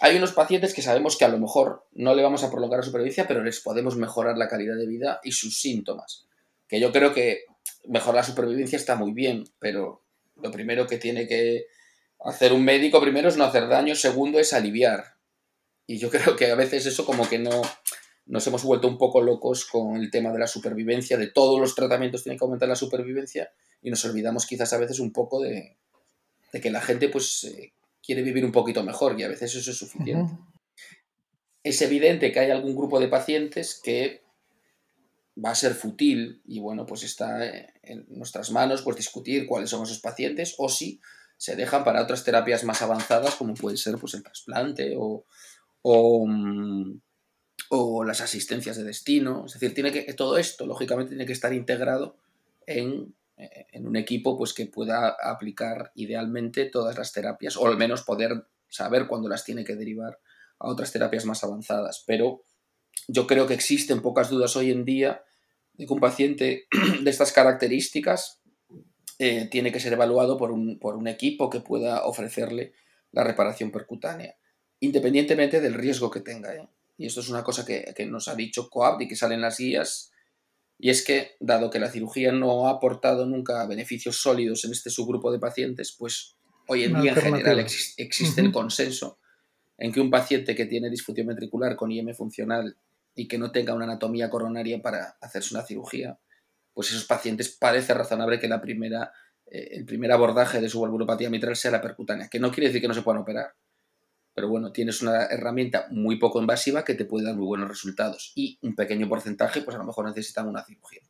hay 0.00 0.16
unos 0.16 0.32
pacientes 0.32 0.74
que 0.74 0.82
sabemos 0.82 1.16
que 1.16 1.24
a 1.24 1.28
lo 1.28 1.38
mejor 1.38 1.86
no 1.92 2.14
le 2.14 2.22
vamos 2.22 2.44
a 2.44 2.50
prolongar 2.50 2.80
la 2.80 2.86
supervivencia, 2.86 3.26
pero 3.26 3.42
les 3.42 3.60
podemos 3.60 3.96
mejorar 3.96 4.36
la 4.36 4.48
calidad 4.48 4.76
de 4.76 4.86
vida 4.86 5.20
y 5.24 5.32
sus 5.32 5.58
síntomas. 5.58 6.26
Que 6.68 6.80
yo 6.80 6.92
creo 6.92 7.14
que 7.14 7.44
mejorar 7.86 8.16
la 8.16 8.22
supervivencia 8.22 8.76
está 8.76 8.96
muy 8.96 9.12
bien, 9.12 9.44
pero 9.58 10.02
lo 10.36 10.50
primero 10.50 10.86
que 10.86 10.98
tiene 10.98 11.26
que 11.26 11.66
hacer 12.20 12.52
un 12.52 12.64
médico 12.64 13.00
primero 13.00 13.28
es 13.28 13.36
no 13.36 13.44
hacer 13.44 13.68
daño, 13.68 13.94
segundo 13.94 14.38
es 14.38 14.52
aliviar. 14.52 15.14
Y 15.86 15.98
yo 15.98 16.10
creo 16.10 16.36
que 16.36 16.50
a 16.50 16.56
veces 16.56 16.84
eso 16.84 17.06
como 17.06 17.28
que 17.28 17.38
no 17.38 17.62
nos 18.26 18.46
hemos 18.46 18.64
vuelto 18.64 18.88
un 18.88 18.98
poco 18.98 19.20
locos 19.20 19.64
con 19.64 19.96
el 19.96 20.10
tema 20.10 20.32
de 20.32 20.40
la 20.40 20.46
supervivencia, 20.46 21.16
de 21.16 21.28
todos 21.28 21.60
los 21.60 21.74
tratamientos 21.74 22.22
tienen 22.22 22.38
que 22.38 22.44
aumentar 22.44 22.68
la 22.68 22.76
supervivencia 22.76 23.52
y 23.82 23.90
nos 23.90 24.04
olvidamos 24.04 24.46
quizás 24.46 24.72
a 24.72 24.78
veces 24.78 24.98
un 24.98 25.12
poco 25.12 25.40
de, 25.40 25.76
que 26.60 26.70
la 26.70 26.80
gente 26.80 27.08
pues 27.08 27.44
eh, 27.44 27.72
quiere 28.02 28.22
vivir 28.22 28.44
un 28.44 28.52
poquito 28.52 28.82
mejor 28.82 29.18
y 29.18 29.22
a 29.22 29.28
veces 29.28 29.54
eso 29.54 29.70
es 29.70 29.76
suficiente. 29.76 30.34
Es 31.62 31.82
evidente 31.82 32.32
que 32.32 32.40
hay 32.40 32.50
algún 32.50 32.74
grupo 32.74 32.98
de 32.98 33.08
pacientes 33.08 33.80
que 33.82 34.22
va 35.42 35.50
a 35.50 35.54
ser 35.54 35.74
fútil 35.74 36.42
y 36.46 36.60
bueno, 36.60 36.86
pues 36.86 37.02
está 37.02 37.44
en 37.82 38.06
nuestras 38.08 38.50
manos 38.50 38.82
pues 38.82 38.96
discutir 38.96 39.46
cuáles 39.46 39.70
son 39.70 39.82
esos 39.82 40.00
pacientes 40.00 40.54
o 40.58 40.68
si 40.68 41.00
se 41.36 41.54
dejan 41.54 41.84
para 41.84 42.02
otras 42.02 42.24
terapias 42.24 42.64
más 42.64 42.80
avanzadas 42.82 43.34
como 43.34 43.54
puede 43.54 43.76
ser 43.76 43.98
pues 43.98 44.14
el 44.14 44.22
trasplante 44.22 44.94
o, 44.98 45.26
o, 45.82 46.26
mm, 46.26 47.00
o 47.70 48.04
las 48.04 48.20
asistencias 48.20 48.76
de 48.76 48.84
destino. 48.84 49.44
Es 49.46 49.54
decir, 49.54 49.74
tiene 49.74 49.92
que, 49.92 50.12
todo 50.14 50.38
esto 50.38 50.66
lógicamente 50.66 51.10
tiene 51.10 51.26
que 51.26 51.32
estar 51.32 51.52
integrado 51.52 52.16
en 52.66 53.14
en 53.36 53.86
un 53.86 53.96
equipo 53.96 54.36
pues 54.38 54.54
que 54.54 54.66
pueda 54.66 55.14
aplicar 55.22 55.92
idealmente 55.94 56.64
todas 56.66 56.96
las 56.96 57.12
terapias 57.12 57.56
o 57.56 57.66
al 57.66 57.76
menos 57.76 58.02
poder 58.02 58.46
saber 58.68 59.06
cuándo 59.06 59.28
las 59.28 59.44
tiene 59.44 59.64
que 59.64 59.76
derivar 59.76 60.18
a 60.58 60.68
otras 60.68 60.90
terapias 60.90 61.26
más 61.26 61.44
avanzadas. 61.44 62.02
Pero 62.06 62.42
yo 63.08 63.26
creo 63.26 63.46
que 63.46 63.54
existen 63.54 64.00
pocas 64.00 64.30
dudas 64.30 64.56
hoy 64.56 64.70
en 64.70 64.84
día 64.84 65.22
de 65.74 65.86
que 65.86 65.92
un 65.92 66.00
paciente 66.00 66.66
de 67.02 67.10
estas 67.10 67.32
características 67.32 68.40
eh, 69.18 69.48
tiene 69.50 69.70
que 69.70 69.80
ser 69.80 69.92
evaluado 69.92 70.38
por 70.38 70.50
un, 70.50 70.78
por 70.78 70.96
un, 70.96 71.06
equipo 71.06 71.50
que 71.50 71.60
pueda 71.60 72.06
ofrecerle 72.06 72.72
la 73.12 73.24
reparación 73.24 73.70
percutánea, 73.70 74.36
independientemente 74.80 75.60
del 75.60 75.74
riesgo 75.74 76.10
que 76.10 76.20
tenga. 76.20 76.54
¿eh? 76.54 76.68
Y 76.96 77.06
esto 77.06 77.20
es 77.20 77.28
una 77.28 77.42
cosa 77.42 77.64
que, 77.64 77.92
que 77.94 78.06
nos 78.06 78.28
ha 78.28 78.34
dicho 78.34 78.68
COAP 78.70 79.02
y 79.02 79.08
que 79.08 79.16
salen 79.16 79.40
las 79.40 79.58
guías. 79.58 80.12
Y 80.78 80.90
es 80.90 81.04
que, 81.04 81.36
dado 81.40 81.70
que 81.70 81.78
la 81.78 81.90
cirugía 81.90 82.32
no 82.32 82.68
ha 82.68 82.72
aportado 82.72 83.26
nunca 83.26 83.66
beneficios 83.66 84.20
sólidos 84.20 84.64
en 84.64 84.72
este 84.72 84.90
subgrupo 84.90 85.32
de 85.32 85.38
pacientes, 85.38 85.94
pues 85.98 86.36
hoy 86.68 86.84
en 86.84 87.00
día 87.00 87.12
en 87.12 87.20
general 87.20 87.58
existe 87.58 88.40
el 88.40 88.52
consenso 88.52 89.18
en 89.78 89.92
que 89.92 90.00
un 90.00 90.10
paciente 90.10 90.54
que 90.54 90.66
tiene 90.66 90.90
disfunción 90.90 91.26
ventricular 91.26 91.76
con 91.76 91.92
IM 91.92 92.14
funcional 92.14 92.76
y 93.14 93.28
que 93.28 93.38
no 93.38 93.50
tenga 93.50 93.74
una 93.74 93.84
anatomía 93.84 94.30
coronaria 94.30 94.80
para 94.80 95.16
hacerse 95.20 95.54
una 95.54 95.64
cirugía, 95.64 96.18
pues 96.74 96.90
esos 96.90 97.04
pacientes 97.04 97.48
parece 97.48 97.94
razonable 97.94 98.38
que 98.38 98.48
la 98.48 98.60
primera, 98.60 99.12
eh, 99.46 99.68
el 99.72 99.84
primer 99.84 100.12
abordaje 100.12 100.60
de 100.60 100.68
su 100.68 100.80
valvulopatía 100.80 101.30
mitral 101.30 101.56
sea 101.56 101.70
la 101.70 101.82
percutánea, 101.82 102.28
que 102.28 102.40
no 102.40 102.50
quiere 102.50 102.68
decir 102.68 102.82
que 102.82 102.88
no 102.88 102.94
se 102.94 103.02
puedan 103.02 103.22
operar, 103.22 103.54
pero 104.36 104.50
bueno, 104.50 104.70
tienes 104.70 105.00
una 105.00 105.24
herramienta 105.24 105.86
muy 105.90 106.18
poco 106.18 106.42
invasiva 106.42 106.84
que 106.84 106.92
te 106.92 107.06
puede 107.06 107.24
dar 107.24 107.34
muy 107.34 107.46
buenos 107.46 107.68
resultados 107.68 108.34
y 108.36 108.58
un 108.60 108.74
pequeño 108.74 109.08
porcentaje, 109.08 109.62
pues 109.62 109.74
a 109.74 109.78
lo 109.78 109.86
mejor 109.86 110.04
necesitan 110.04 110.46
una 110.46 110.62
cirugía. 110.62 111.00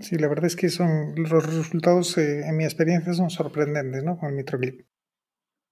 Sí, 0.00 0.18
la 0.18 0.28
verdad 0.28 0.44
es 0.44 0.54
que 0.54 0.68
son 0.68 1.14
los 1.16 1.44
resultados, 1.44 2.16
eh, 2.16 2.46
en 2.46 2.56
mi 2.56 2.62
experiencia, 2.62 3.12
son 3.12 3.28
sorprendentes, 3.30 4.04
¿no? 4.04 4.16
Con 4.16 4.28
el 4.28 4.36
mitroclip. 4.36 4.86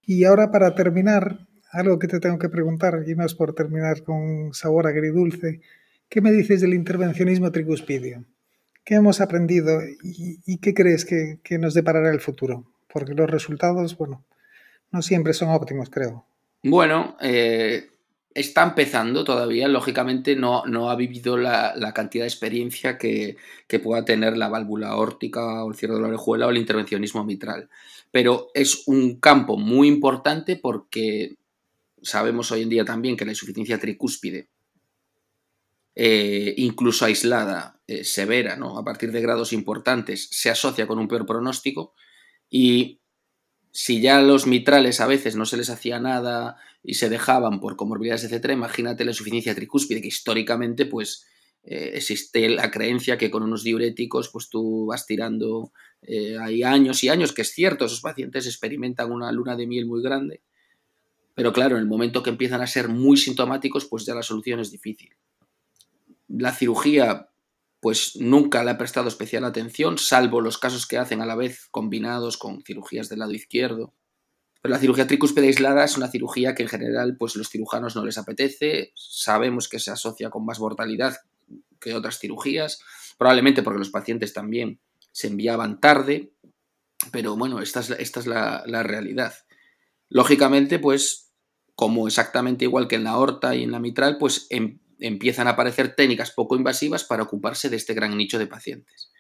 Y 0.02 0.24
ahora 0.24 0.50
para 0.50 0.74
terminar, 0.74 1.46
algo 1.70 2.00
que 2.00 2.08
te 2.08 2.18
tengo 2.18 2.40
que 2.40 2.48
preguntar, 2.48 3.04
y 3.06 3.12
es 3.12 3.34
por 3.36 3.54
terminar 3.54 4.02
con 4.02 4.52
sabor 4.54 4.88
agridulce, 4.88 5.60
¿qué 6.08 6.20
me 6.20 6.32
dices 6.32 6.62
del 6.62 6.74
intervencionismo 6.74 7.52
tricuspidio? 7.52 8.24
¿Qué 8.84 8.96
hemos 8.96 9.20
aprendido 9.20 9.82
y, 10.02 10.58
qué 10.58 10.74
crees 10.74 11.04
que, 11.04 11.38
que, 11.44 11.58
nos 11.58 11.74
deparará 11.74 12.10
el 12.10 12.20
futuro? 12.20 12.72
Porque 12.92 13.14
los 13.14 13.30
resultados, 13.30 13.96
bueno, 13.96 14.24
no 14.92 15.02
siempre 15.02 15.32
son 15.32 15.50
óptimos, 15.50 15.90
creo. 15.90 16.26
Bueno, 16.62 17.16
eh, 17.20 17.90
está 18.36 18.64
empezando 18.64 19.24
todavía, 19.24 19.66
lógicamente 19.66 20.36
no, 20.36 20.64
no 20.66 20.90
ha 20.90 20.96
vivido 20.96 21.38
la, 21.38 21.92
cantidad 21.94 22.24
de 22.24 22.28
experiencia 22.28 22.98
que, 22.98 23.38
pueda 23.82 24.04
tener 24.04 24.36
la 24.36 24.50
válvula 24.50 24.96
órtica 24.96 25.64
o 25.64 25.70
el 25.70 25.76
cierre 25.76 25.94
de 25.94 26.02
la 26.02 26.08
orejuela 26.08 26.46
o 26.46 26.50
el 26.50 26.58
intervencionismo 26.58 27.24
mitral. 27.24 27.70
Pero 28.10 28.48
es 28.52 28.82
un 28.86 29.20
campo 29.20 29.56
muy 29.56 29.88
importante 29.88 30.56
porque 30.56 31.36
sabemos 32.02 32.52
hoy 32.52 32.62
en 32.62 32.68
día 32.68 32.84
también 32.84 33.16
que 33.16 33.24
la 33.24 33.32
insuficiencia 33.32 33.78
tricúspide, 33.78 34.50
eh, 35.94 36.52
incluso 36.58 37.06
aislada, 37.06 37.80
eh, 37.86 38.04
severa, 38.04 38.56
¿no? 38.56 38.76
a 38.76 38.84
partir 38.84 39.12
de 39.12 39.22
grados 39.22 39.54
importantes, 39.54 40.28
se 40.30 40.50
asocia 40.50 40.86
con 40.86 40.98
un 40.98 41.08
peor 41.08 41.24
pronóstico 41.24 41.94
y 42.50 43.00
si 43.76 44.00
ya 44.00 44.22
los 44.22 44.46
mitrales 44.46 45.02
a 45.02 45.06
veces 45.06 45.36
no 45.36 45.44
se 45.44 45.58
les 45.58 45.68
hacía 45.68 46.00
nada 46.00 46.56
y 46.82 46.94
se 46.94 47.10
dejaban 47.10 47.60
por 47.60 47.76
comorbilidades, 47.76 48.24
etcétera, 48.24 48.54
imagínate 48.54 49.04
la 49.04 49.10
insuficiencia 49.10 49.54
tricúspide, 49.54 50.00
que 50.00 50.08
históricamente, 50.08 50.86
pues, 50.86 51.26
eh, 51.62 51.90
existe 51.92 52.48
la 52.48 52.70
creencia 52.70 53.18
que 53.18 53.30
con 53.30 53.42
unos 53.42 53.64
diuréticos, 53.64 54.30
pues 54.32 54.48
tú 54.48 54.86
vas 54.86 55.04
tirando 55.04 55.72
eh, 56.00 56.38
hay 56.40 56.62
años 56.62 57.04
y 57.04 57.10
años, 57.10 57.34
que 57.34 57.42
es 57.42 57.50
cierto, 57.50 57.84
esos 57.84 58.00
pacientes 58.00 58.46
experimentan 58.46 59.12
una 59.12 59.30
luna 59.30 59.56
de 59.56 59.66
miel 59.66 59.84
muy 59.84 60.02
grande, 60.02 60.40
pero 61.34 61.52
claro, 61.52 61.76
en 61.76 61.82
el 61.82 61.86
momento 61.86 62.22
que 62.22 62.30
empiezan 62.30 62.62
a 62.62 62.66
ser 62.66 62.88
muy 62.88 63.18
sintomáticos, 63.18 63.84
pues 63.84 64.06
ya 64.06 64.14
la 64.14 64.22
solución 64.22 64.58
es 64.58 64.70
difícil. 64.70 65.10
La 66.28 66.52
cirugía 66.52 67.28
pues 67.86 68.16
nunca 68.16 68.64
le 68.64 68.72
ha 68.72 68.78
prestado 68.78 69.06
especial 69.06 69.44
atención, 69.44 69.96
salvo 69.96 70.40
los 70.40 70.58
casos 70.58 70.88
que 70.88 70.98
hacen 70.98 71.20
a 71.20 71.24
la 71.24 71.36
vez 71.36 71.68
combinados 71.70 72.36
con 72.36 72.60
cirugías 72.62 73.08
del 73.08 73.20
lado 73.20 73.30
izquierdo. 73.30 73.94
Pero 74.60 74.74
la 74.74 74.80
cirugía 74.80 75.06
tricúspide 75.06 75.46
aislada 75.46 75.84
es 75.84 75.96
una 75.96 76.08
cirugía 76.08 76.56
que 76.56 76.64
en 76.64 76.68
general 76.68 77.16
pues 77.16 77.36
los 77.36 77.48
cirujanos 77.48 77.94
no 77.94 78.04
les 78.04 78.18
apetece, 78.18 78.90
sabemos 78.96 79.68
que 79.68 79.78
se 79.78 79.92
asocia 79.92 80.30
con 80.30 80.44
más 80.44 80.58
mortalidad 80.58 81.16
que 81.80 81.94
otras 81.94 82.18
cirugías, 82.18 82.80
probablemente 83.18 83.62
porque 83.62 83.78
los 83.78 83.90
pacientes 83.90 84.32
también 84.32 84.80
se 85.12 85.28
enviaban 85.28 85.78
tarde, 85.78 86.32
pero 87.12 87.36
bueno, 87.36 87.60
esta 87.60 87.78
es, 87.78 87.90
esta 87.90 88.18
es 88.18 88.26
la, 88.26 88.64
la 88.66 88.82
realidad. 88.82 89.32
Lógicamente, 90.08 90.80
pues 90.80 91.30
como 91.76 92.08
exactamente 92.08 92.64
igual 92.64 92.88
que 92.88 92.96
en 92.96 93.04
la 93.04 93.10
aorta 93.10 93.54
y 93.54 93.62
en 93.62 93.70
la 93.70 93.78
mitral, 93.78 94.18
pues 94.18 94.48
en, 94.50 94.80
empiezan 95.00 95.46
a 95.46 95.50
aparecer 95.50 95.94
técnicas 95.94 96.30
poco 96.30 96.56
invasivas 96.56 97.04
para 97.04 97.22
ocuparse 97.22 97.68
de 97.68 97.76
este 97.76 97.94
gran 97.94 98.16
nicho 98.16 98.38
de 98.38 98.46
pacientes. 98.46 99.10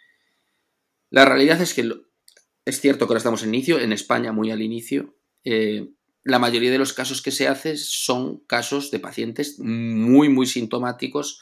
La 1.10 1.24
realidad 1.24 1.60
es 1.60 1.74
que 1.74 1.90
es 2.64 2.80
cierto 2.80 3.06
que 3.06 3.12
ahora 3.12 3.18
estamos 3.18 3.42
en 3.42 3.54
inicio, 3.54 3.78
en 3.78 3.92
España 3.92 4.32
muy 4.32 4.50
al 4.50 4.62
inicio. 4.62 5.16
Eh, 5.44 5.88
la 6.24 6.38
mayoría 6.38 6.70
de 6.70 6.78
los 6.78 6.92
casos 6.92 7.22
que 7.22 7.30
se 7.30 7.46
hacen 7.46 7.78
son 7.78 8.40
casos 8.46 8.90
de 8.90 8.98
pacientes 8.98 9.58
muy, 9.60 10.28
muy 10.28 10.46
sintomáticos 10.46 11.40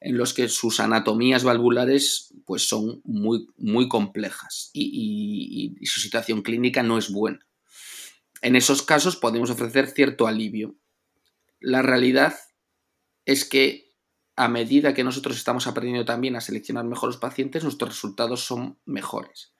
en 0.00 0.18
los 0.18 0.34
que 0.34 0.48
sus 0.48 0.78
anatomías 0.78 1.42
valvulares 1.42 2.34
pues, 2.44 2.68
son 2.68 3.00
muy, 3.04 3.46
muy 3.56 3.88
complejas 3.88 4.70
y 4.74 5.74
su 5.84 6.00
situación 6.00 6.42
clínica 6.42 6.82
no 6.82 6.98
es 6.98 7.10
buena. 7.10 7.46
En 8.42 8.56
esos 8.56 8.82
casos 8.82 9.16
podemos 9.16 9.50
ofrecer 9.50 9.88
cierto 9.88 10.26
alivio. 10.26 10.76
La 11.58 11.82
realidad 11.82 12.36
es 13.26 13.44
que 13.44 13.86
a 14.36 14.48
medida 14.48 14.94
que 14.94 15.04
nosotros 15.04 15.36
estamos 15.36 15.66
aprendiendo 15.66 16.04
también 16.04 16.36
a 16.36 16.40
seleccionar 16.40 16.84
mejor 16.84 17.08
los 17.08 17.16
pacientes, 17.18 17.64
nuestros 17.64 17.90
resultados 17.90 18.44
son 18.44 18.78
mejores. 18.86 19.52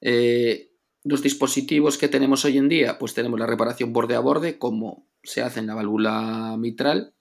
Eh, 0.00 0.72
los 1.04 1.22
dispositivos 1.22 1.96
que 1.96 2.08
tenemos 2.08 2.44
hoy 2.44 2.58
en 2.58 2.68
día, 2.68 2.98
pues 2.98 3.14
tenemos 3.14 3.38
la 3.38 3.46
reparación 3.46 3.92
borde 3.92 4.16
a 4.16 4.20
borde, 4.20 4.58
como 4.58 5.06
se 5.22 5.42
hace 5.42 5.60
en 5.60 5.68
la 5.68 5.74
válvula 5.74 6.56
mitral, 6.58 7.14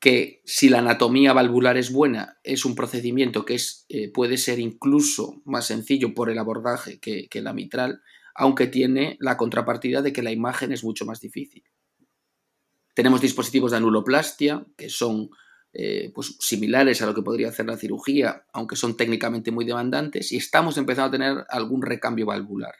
que 0.00 0.40
si 0.44 0.68
la 0.68 0.78
anatomía 0.78 1.32
valvular 1.32 1.76
es 1.76 1.92
buena, 1.92 2.38
es 2.42 2.64
un 2.64 2.74
procedimiento 2.74 3.44
que 3.44 3.54
es, 3.54 3.86
eh, 3.88 4.10
puede 4.10 4.38
ser 4.38 4.60
incluso 4.60 5.42
más 5.44 5.66
sencillo 5.66 6.14
por 6.14 6.30
el 6.30 6.38
abordaje 6.38 7.00
que, 7.00 7.28
que 7.28 7.42
la 7.42 7.52
mitral, 7.52 8.02
aunque 8.34 8.66
tiene 8.66 9.16
la 9.20 9.36
contrapartida 9.36 10.00
de 10.00 10.12
que 10.12 10.22
la 10.22 10.32
imagen 10.32 10.72
es 10.72 10.84
mucho 10.84 11.04
más 11.04 11.20
difícil. 11.20 11.64
Tenemos 12.96 13.20
dispositivos 13.20 13.72
de 13.72 13.76
anuloplastia, 13.76 14.64
que 14.74 14.88
son 14.88 15.28
eh, 15.74 16.10
pues, 16.14 16.38
similares 16.40 17.02
a 17.02 17.06
lo 17.06 17.14
que 17.14 17.20
podría 17.20 17.50
hacer 17.50 17.66
la 17.66 17.76
cirugía, 17.76 18.46
aunque 18.54 18.74
son 18.74 18.96
técnicamente 18.96 19.50
muy 19.50 19.66
demandantes, 19.66 20.32
y 20.32 20.38
estamos 20.38 20.78
empezando 20.78 21.08
a 21.08 21.10
tener 21.10 21.44
algún 21.50 21.82
recambio 21.82 22.24
valvular. 22.24 22.72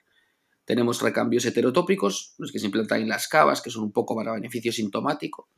Tenemos 0.64 1.02
recambios 1.02 1.44
heterotópicos, 1.44 2.34
los 2.38 2.50
que 2.50 2.58
se 2.58 2.64
implantan 2.64 3.02
en 3.02 3.10
las 3.10 3.28
cavas, 3.28 3.60
que 3.60 3.68
son 3.68 3.82
un 3.82 3.92
poco 3.92 4.16
para 4.16 4.32
beneficio 4.32 4.72
sintomático, 4.72 5.50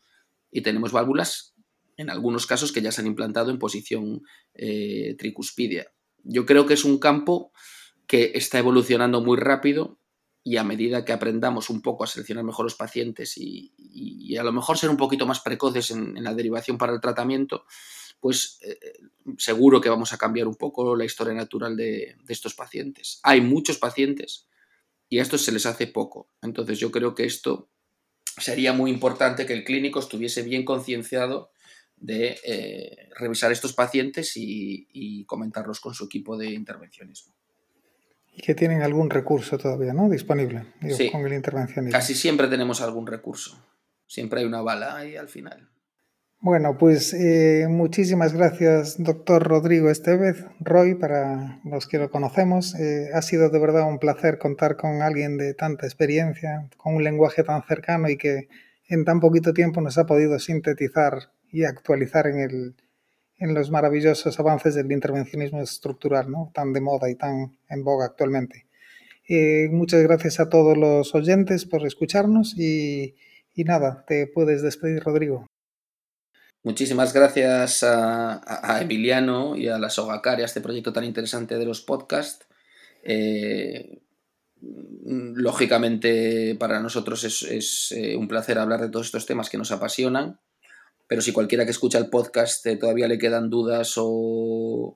y 0.51 0.63
tenemos 0.63 0.91
válvulas, 0.91 1.55
en 1.97 2.11
algunos 2.11 2.45
casos, 2.45 2.73
que 2.73 2.83
ya 2.83 2.91
se 2.91 3.01
han 3.01 3.07
implantado 3.07 3.53
en 3.53 3.61
posición 3.61 4.23
eh, 4.55 5.15
tricuspidia. 5.21 5.87
Yo 6.25 6.47
creo 6.47 6.67
que 6.67 6.75
es 6.75 6.85
un 6.85 6.99
campo 6.99 7.53
que 8.09 8.33
está 8.35 8.59
evolucionando 8.59 9.23
muy 9.23 9.37
rápido 9.37 10.01
y 10.49 10.57
a 10.57 10.65
medida 10.65 11.05
que 11.05 11.13
aprendamos 11.13 11.69
un 11.69 11.83
poco 11.83 12.05
a 12.05 12.07
seleccionar 12.07 12.43
mejor 12.43 12.65
los 12.65 12.75
pacientes 12.75 13.37
y, 13.37 14.35
a 14.39 14.43
lo 14.43 14.51
mejor 14.51 14.79
ser 14.79 14.89
un 14.89 14.97
poquito 14.97 15.27
más 15.27 15.41
precoces 15.41 15.91
en, 15.91 16.23
la 16.25 16.33
derivación 16.33 16.79
para 16.79 16.95
el 16.95 17.03
tratamiento, 17.03 17.67
pues 18.19 18.59
eh, 18.63 18.79
seguro 19.37 19.79
que 19.79 19.91
vamos 19.91 20.15
a 20.15 20.17
cambiar 20.17 20.47
un 20.47 20.55
poco 20.55 20.97
la 20.97 21.05
historia 21.05 21.35
natural 21.35 21.77
de, 21.77 22.17
estos 22.29 22.55
pacientes. 22.55 23.21
Hay 23.25 23.43
muchos 23.43 23.77
pacientes 23.77 24.49
y 25.11 25.19
a 25.19 25.23
estos 25.23 25.43
se 25.43 25.53
les 25.53 25.67
hace 25.67 25.87
poco. 25.87 26.31
Entonces 26.41 26.79
yo 26.79 26.91
creo 26.91 27.15
que 27.15 27.25
esto 27.25 27.69
sería 28.39 28.73
muy 28.73 28.91
importante 28.91 29.45
que 29.45 29.53
el 29.53 29.65
clínico 29.65 30.01
estuviese 30.01 30.43
bien 30.43 30.65
concienciado 30.65 31.51
de 31.97 32.41
eh, 32.43 33.11
revisar 33.19 33.53
estos 33.53 33.75
pacientes 33.75 34.33
y 34.35 35.27
comentarlos 35.27 35.81
con 35.81 35.93
su 35.93 36.07
equipo 36.07 36.39
de 36.39 36.53
intervencionismo 36.53 37.38
y 38.39 38.43
que 38.43 38.55
tienen 38.55 38.83
algún 38.83 39.11
recurso 39.11 39.59
todavía, 39.59 39.93
¿no? 39.93 40.09
Disponible 40.09 40.65
con 41.11 41.27
el 41.27 41.33
intervencionismo. 41.33 41.93
Casi 41.93 42.15
siempre 42.15 42.47
tenemos 42.47 42.81
algún 42.81 43.07
recurso. 43.07 43.59
Siempre 44.07 44.41
hay 44.41 44.47
una 44.47 44.63
bala 44.63 44.97
ahí 44.97 45.17
al 45.17 45.29
final. 45.29 45.69
Bueno, 46.41 46.79
pues 46.79 47.15
eh, 47.15 47.67
muchísimas 47.69 48.33
gracias, 48.33 49.03
doctor 49.03 49.43
Rodrigo 49.43 49.91
Estevez, 49.91 50.45
Roy, 50.61 50.95
para 50.95 51.61
los 51.65 51.89
que 51.89 51.99
lo 51.99 52.11
conocemos. 52.11 52.77
Eh, 52.77 53.09
ha 53.13 53.23
sido 53.23 53.51
de 53.51 53.59
verdad 53.59 53.89
un 53.89 53.99
placer 53.99 54.39
contar 54.39 54.77
con 54.77 55.03
alguien 55.03 55.37
de 55.37 55.55
tanta 55.55 55.87
experiencia, 55.87 56.69
con 56.77 56.95
un 56.95 57.03
lenguaje 57.03 57.43
tan 57.43 57.65
cercano 57.65 58.09
y 58.09 58.17
que 58.17 58.49
en 58.87 59.05
tan 59.05 59.19
poquito 59.19 59.53
tiempo 59.53 59.81
nos 59.81 59.99
ha 59.99 60.07
podido 60.07 60.39
sintetizar 60.39 61.33
y 61.51 61.65
actualizar 61.65 62.29
en 62.29 62.39
el, 62.39 62.77
en 63.39 63.55
los 63.55 63.71
maravillosos 63.71 64.39
avances 64.41 64.75
del 64.75 64.91
intervencionismo 64.91 65.61
estructural, 65.63 66.31
¿no? 66.31 66.51
tan 66.55 66.73
de 66.73 66.81
moda 66.81 67.09
y 67.09 67.15
tan 67.15 67.57
en 67.69 67.85
boga 67.85 68.07
actualmente. 68.07 68.67
Eh, 69.29 69.69
muchas 69.71 70.03
gracias 70.03 70.41
a 70.41 70.49
todos 70.49 70.77
los 70.77 71.15
oyentes 71.15 71.67
por 71.67 71.87
escucharnos 71.87 72.59
y, 72.59 73.15
nada, 73.57 74.05
te 74.07 74.27
puedes 74.27 74.63
despedir, 74.63 75.03
Rodrigo. 75.03 75.47
Muchísimas 76.65 77.13
gracias 77.13 77.83
a, 77.85 78.81
Emiliano 78.81 79.55
y 79.55 79.69
a 79.69 79.79
la 79.79 79.91
Sogacar 79.91 80.39
y 80.39 80.43
a 80.43 80.47
este 80.47 80.61
proyecto 80.61 80.93
tan 80.93 81.05
interesante 81.05 81.59
de 81.59 81.65
los 81.65 81.83
podcasts. 81.83 82.47
Eh, 83.03 84.01
lógicamente 84.61 86.57
para 86.59 86.81
nosotros 86.81 87.23
es, 87.25 87.93
eh, 87.93 88.17
un 88.17 88.29
placer 88.29 88.59
hablar 88.59 88.81
de 88.81 88.89
todos 88.89 89.07
estos 89.07 89.27
temas 89.27 89.49
que 89.49 89.59
nos 89.59 89.71
apasionan 89.71 90.41
pero 91.09 91.23
si 91.23 91.33
cualquiera 91.33 91.65
que 91.65 91.71
escucha 91.71 91.99
el 91.99 92.11
podcast 92.11 92.65
eh, 92.67 92.77
todavía 92.77 93.09
le 93.09 93.19
quedan 93.19 93.51
dudas 93.51 93.95
o, 93.97 94.95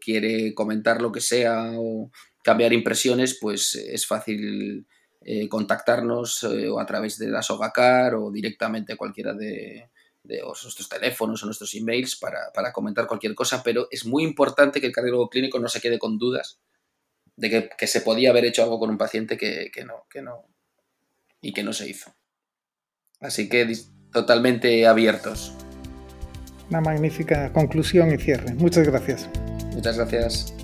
quiere 0.00 0.54
comentar 0.54 1.02
lo 1.02 1.12
que 1.12 1.20
sea 1.20 1.72
o 1.76 2.10
cambiar 2.42 2.72
impresiones, 2.72 3.38
pues 3.40 3.74
eh, 3.74 3.94
es 3.94 4.06
fácil 4.06 4.86
eh, 5.20 5.48
contactarnos 5.48 6.44
o 6.44 6.80
a 6.80 6.86
través 6.86 7.18
de 7.18 7.28
la 7.28 7.42
Sogacar 7.42 8.14
o 8.14 8.30
directamente 8.30 8.96
cualquiera 8.96 9.34
de, 9.34 9.90
nuestros 10.24 10.88
teléfonos 10.88 11.42
o 11.42 11.46
nuestros 11.46 11.74
emails 11.74 12.16
para, 12.16 12.72
comentar 12.72 13.06
cualquier 13.06 13.34
cosa, 13.34 13.62
pero 13.62 13.88
es 13.90 14.06
muy 14.06 14.22
importante 14.22 14.80
que 14.80 14.86
el 14.86 14.92
cardiólogo 14.92 15.28
clínico 15.28 15.58
no 15.58 15.68
se 15.68 15.80
quede 15.80 15.98
con 15.98 16.16
dudas 16.16 16.60
de 17.36 17.68
que, 17.76 17.86
se 17.86 18.00
podía 18.02 18.30
haber 18.30 18.44
hecho 18.44 18.62
algo 18.62 18.78
con 18.78 18.88
un 18.88 18.98
paciente 18.98 19.36
que, 19.36 19.70
que, 19.72 19.84
no, 19.84 20.06
que 20.08 20.22
no, 20.22 20.46
y 21.40 21.52
que 21.52 21.64
no 21.64 21.72
se 21.72 21.88
hizo. 21.88 22.14
Así 23.20 23.48
que 23.48 23.66
totalmente 24.12 24.86
abiertos. 24.86 25.54
Una 26.70 26.80
magnífica 26.80 27.52
conclusión 27.52 28.12
y 28.12 28.18
cierre. 28.18 28.54
Muchas 28.54 28.86
gracias. 28.86 29.28
Muchas 29.74 29.96
gracias. 29.96 30.54